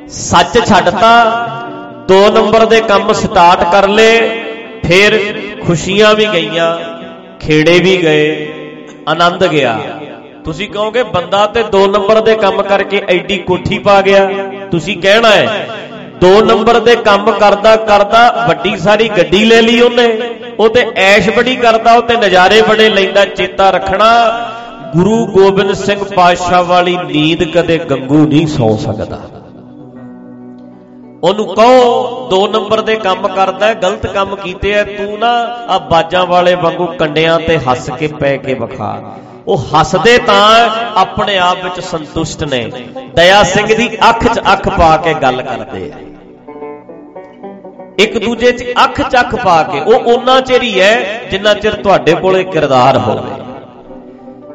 ਸੱਚ 0.09 0.57
ਛੱਡਤਾ, 0.59 1.11
ਦੋ 2.07 2.19
ਨੰਬਰ 2.31 2.65
ਦੇ 2.65 2.81
ਕੰਮ 2.81 3.11
ਸਟਾਰਟ 3.13 3.63
ਕਰ 3.71 3.87
ਲੇ 3.87 4.09
ਫਿਰ 4.85 5.17
ਖੁਸ਼ੀਆਂ 5.65 6.13
ਵੀ 6.15 6.25
ਗਈਆਂ, 6.33 6.67
ਖੇੜੇ 7.39 7.79
ਵੀ 7.79 7.95
ਗਏ, 7.97 8.25
ਆਨੰਦ 9.07 9.45
ਗਿਆ। 9.47 9.77
ਤੁਸੀਂ 10.45 10.69
ਕਹੋਗੇ, 10.69 11.03
ਬੰਦਾ 11.03 11.45
ਤੇ 11.47 11.63
2 11.71 11.85
ਨੰਬਰ 11.87 12.21
ਦੇ 12.21 12.35
ਕੰਮ 12.35 12.61
ਕਰਕੇ 12.61 13.01
ਐਡੀ 13.09 13.37
ਕੋਠੀ 13.37 13.77
ਪਾ 13.79 14.01
ਗਿਆ, 14.01 14.27
ਤੁਸੀਂ 14.71 14.97
ਕਹਿਣਾ 15.01 15.29
ਹੈ 15.29 15.67
2 16.21 16.29
ਨੰਬਰ 16.41 16.79
ਦੇ 16.79 16.95
ਕੰਮ 16.95 17.31
ਕਰਦਾ 17.31 17.75
ਕਰਦਾ, 17.75 18.45
ਵੱਡੀ 18.47 18.77
ਸਾਰੀ 18.77 19.09
ਗੱਡੀ 19.09 19.43
ਲੈ 19.45 19.61
ਲਈ 19.61 19.79
ਉਹਨੇ। 19.81 20.07
ਉਹ 20.59 20.69
ਤੇ 20.69 20.85
ਐਸ਼ 20.95 21.29
ਬੜੀ 21.29 21.55
ਕਰਦਾ, 21.55 21.93
ਉਹ 21.93 22.01
ਤੇ 22.01 22.15
ਨਜ਼ਾਰੇ 22.17 22.61
ਬੜੇ 22.61 22.89
ਲੈਂਦਾ, 22.89 23.25
ਚੇਤਾ 23.25 23.69
ਰੱਖਣਾ। 23.69 24.09
ਗੁਰੂ 24.95 25.25
ਗੋਬਿੰਦ 25.27 25.73
ਸਿੰਘ 25.75 26.03
ਪਾਤਸ਼ਾਹ 26.05 26.63
ਵਾਲੀ 26.63 26.97
ਨੀਂਦ 26.97 27.43
ਕਦੇ 27.53 27.77
ਗੰਗੂ 27.89 28.25
ਨਹੀਂ 28.27 28.45
ਸੌ 28.47 28.75
ਸਕਦਾ। 28.77 29.21
ਉਹਨੂੰ 31.23 31.45
ਕਹੋ 31.47 32.29
2 32.29 32.47
ਨੰਬਰ 32.47 32.81
ਦੇ 32.81 32.95
ਕੰਮ 32.95 33.27
ਕਰਦਾ, 33.27 33.73
ਗਲਤ 33.73 34.05
ਕੰਮ 34.07 34.35
ਕੀਤੇ 34.35 34.71
ਐ 34.71 34.83
ਤੂੰ 34.85 35.17
ਨਾ 35.19 35.31
ਆ 35.69 35.77
ਬਾਜਾਂ 35.91 36.25
ਵਾਲੇ 36.25 36.55
ਵਾਂਗੂ 36.55 36.85
ਕੰਡਿਆਂ 36.99 37.39
ਤੇ 37.39 37.57
ਹੱਸ 37.59 37.89
ਕੇ 37.89 38.07
ਪੈ 38.19 38.35
ਕੇ 38.37 38.53
ਵਿਖਾ। 38.53 38.89
ਉਹ 39.47 39.57
ਹੱਸਦੇ 39.57 40.17
ਤਾਂ 40.17 40.69
ਆਪਣੇ 40.95 41.37
ਆਪ 41.37 41.57
ਵਿੱਚ 41.63 41.79
ਸੰਤੁਸ਼ਟ 41.79 42.43
ਨੇ। 42.43 42.71
ਦਇਆ 43.15 43.43
ਸਿੰਘ 43.43 43.67
ਦੀ 43.67 43.97
ਅੱਖ 44.09 44.33
'ਚ 44.33 44.39
ਅੱਖ 44.53 44.69
ਪਾ 44.69 44.97
ਕੇ 44.97 45.13
ਗੱਲ 45.13 45.41
ਕਰਦੇ 45.41 45.91
ਆ। 45.91 45.97
ਇੱਕ 47.99 48.17
ਦੂਜੇ 48.17 48.51
'ਚ 48.51 48.65
ਅੱਖ 48.83 49.01
'ਚ 49.01 49.15
ਅੱਖ 49.19 49.35
ਪਾ 49.35 49.63
ਕੇ, 49.63 49.79
ਉਹ 49.79 49.93
ਉਹਨਾਂ 49.93 50.41
ਚਿਰ 50.41 50.63
ਹੀ 50.63 50.81
ਹੈ 50.81 51.21
ਜਿੰਨਾ 51.31 51.53
ਚਿਰ 51.53 51.73
ਤੁਹਾਡੇ 51.73 52.13
ਕੋਲੇ 52.13 52.43
ਕਿਰਦਾਰ 52.43 52.97
ਹੋਵੇ। 52.97 53.43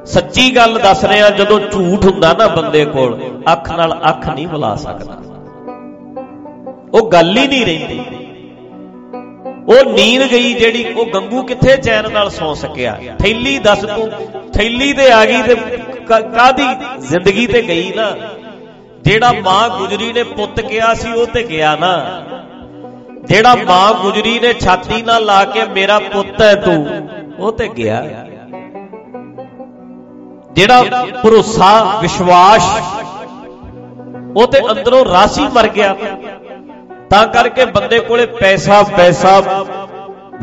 ਸੱਚੀ 0.06 0.56
ਗੱਲ 0.56 0.78
ਦੱਸ 0.78 1.04
ਰਿਹਾ 1.04 1.30
ਜਦੋਂ 1.30 1.61
ਝੂਠ 1.61 2.04
ਹੁੰਦਾ 2.04 2.32
ਨਾ 2.32 2.47
ਬੰਦੇ 2.47 2.85
ਕੋਲ, 2.85 3.20
ਅੱਖ 3.52 3.70
ਨਾਲ 3.70 4.00
ਅੱਖ 4.09 4.28
ਨਹੀਂ 4.28 4.49
ਮਿਲਾ 4.49 4.75
ਸਕਦਾ। 4.75 5.16
ਉਹ 6.94 7.11
ਗੱਲ 7.11 7.37
ਹੀ 7.37 7.47
ਨਹੀਂ 7.49 7.66
ਰਹਿੰਦੀ। 7.66 8.19
ਉਹ 9.68 9.92
ਨੀਂਦ 9.92 10.22
ਗਈ 10.30 10.52
ਜਿਹੜੀ 10.54 10.84
ਉਹ 10.92 11.06
ਗੰਗੂ 11.06 11.42
ਕਿੱਥੇ 11.42 11.76
ਚੈਨ 11.76 12.10
ਨਾਲ 12.12 12.30
ਸੌ 12.30 12.52
ਸਕਿਆ? 12.54 12.96
ਥੈਲੀ 13.18 13.58
ਦੱਸ 13.58 13.80
ਤੂੰ, 13.80 14.10
ਥੈਲੀ 14.52 14.92
ਤੇ 14.92 15.10
ਆ 15.12 15.24
ਗਈ 15.24 15.42
ਤੇ 15.42 15.54
ਕਾਦੀ 16.08 16.66
ਜ਼ਿੰਦਗੀ 17.00 17.46
ਤੇ 17.46 17.62
ਗਈ 17.62 17.92
ਨਾ? 17.96 18.10
ਜਿਹੜਾ 19.02 19.32
ਮਾਂ 19.42 19.68
ਗੁਜਰੀ 19.68 20.12
ਨੇ 20.12 20.22
ਪੁੱਤ 20.22 20.60
ਕਿਹਾ 20.60 20.92
ਸੀ 20.94 21.12
ਉਹ 21.12 21.26
ਤੇ 21.26 21.42
ਗਿਆ 21.42 21.75
ਨਾ। 21.76 21.92
ਜਿਹੜਾ 23.25 23.54
ਮਾਂ 23.56 23.92
ਗੁਜਰੀ 23.94 24.38
ਨੇ 24.38 24.52
ਛਾਤੀ 24.54 25.02
ਨਾਲ 25.02 25.25
ਲਾ 25.25 25.44
ਕੇ 25.44 25.64
ਮੇਰਾ 25.66 25.99
ਪੁੱਤ 26.06 26.42
ਹੈ 26.42 26.54
ਤੂੰ, 26.54 27.08
ਉਹ 27.38 27.52
ਤੇ 27.52 27.68
ਗਿਆ। 27.68 28.02
ਜਿਹੜਾ 30.52 31.06
ਭਰੋਸਾ, 31.23 31.99
ਵਿਸ਼ਵਾਸ, 32.02 32.64
ਉਹ 34.36 34.46
ਤੇ 34.46 34.58
ਅੰਦਰੋਂ 34.70 35.04
ਰਾਸੀ 35.04 35.42
ਮਰ 35.54 35.68
ਗਿਆ। 35.68 35.94
ਤਾਂ 37.10 37.26
ਕਰਕੇ 37.26 37.64
ਬੰਦੇ 37.64 37.99
ਕੋਲੇ 38.00 38.26
ਪੈਸਾ 38.26 38.82
ਪੈਸਾ 38.96 39.38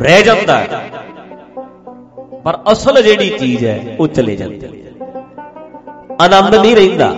ਰਹਿ 0.00 0.22
ਜਾਂਦਾ 0.22 0.58
ਪਰ 2.44 2.58
ਅਸਲ 2.72 3.02
ਜਿਹੜੀ 3.02 3.28
ਚੀਜ਼ 3.38 3.64
ਹੈ, 3.64 3.96
ਉਹ 4.00 4.08
ਚਲੇ 4.08 4.36
ਜਾਂਦੀ 4.36 4.60
ਆਨੰਦ 6.22 6.54
ਨਹੀਂ 6.54 6.74
ਰਹਿੰਦਾ, 6.76 7.08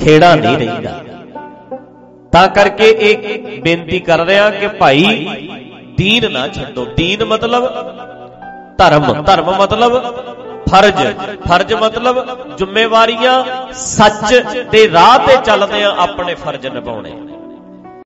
ਖੇੜਾ 0.00 0.34
ਨਹੀਂ 0.34 0.56
ਰਹਿੰਦਾ। 0.58 1.00
ਤਾਂ 2.32 2.46
ਕਰਕੇ 2.48 2.88
ਇਹ 3.00 3.60
ਬੇਨਤੀ 3.62 3.98
ਕਰ 4.00 4.24
ਰਿਹਾ 4.26 4.50
ਕਿ 4.50 4.68
ਭਾਈ, 4.68 5.26
ਦੀਨ 5.96 6.30
ਨਾ 6.32 6.46
ਛੱਡੋ। 6.48 6.84
ਦੀਨ 6.96 7.24
ਮਤਲਬ 7.24 7.66
ਧਰਮ। 8.78 9.22
ਧਰਮ 9.22 9.50
ਮਤਲਬ 9.58 9.98
ਫਰਜ਼। 10.70 11.02
ਫਰਜ਼ 11.48 11.74
ਮਤਲਬ 11.74 12.24
ਜ਼ਿੰਮੇਵਾਰੀਆਂ 12.56 13.42
ਸੱਚ 13.72 14.34
ਦੇ 14.72 14.90
ਰਾਹ 14.92 15.18
ਤੇ 15.18 15.36
ਚੱਲਦੇ 15.44 15.82
ਆ, 15.84 15.94
ਆਪਣੇ 15.98 16.34
ਫਰਜ਼ 16.34 16.66
ਨਿਭਾਉਣੇ। 16.66 17.12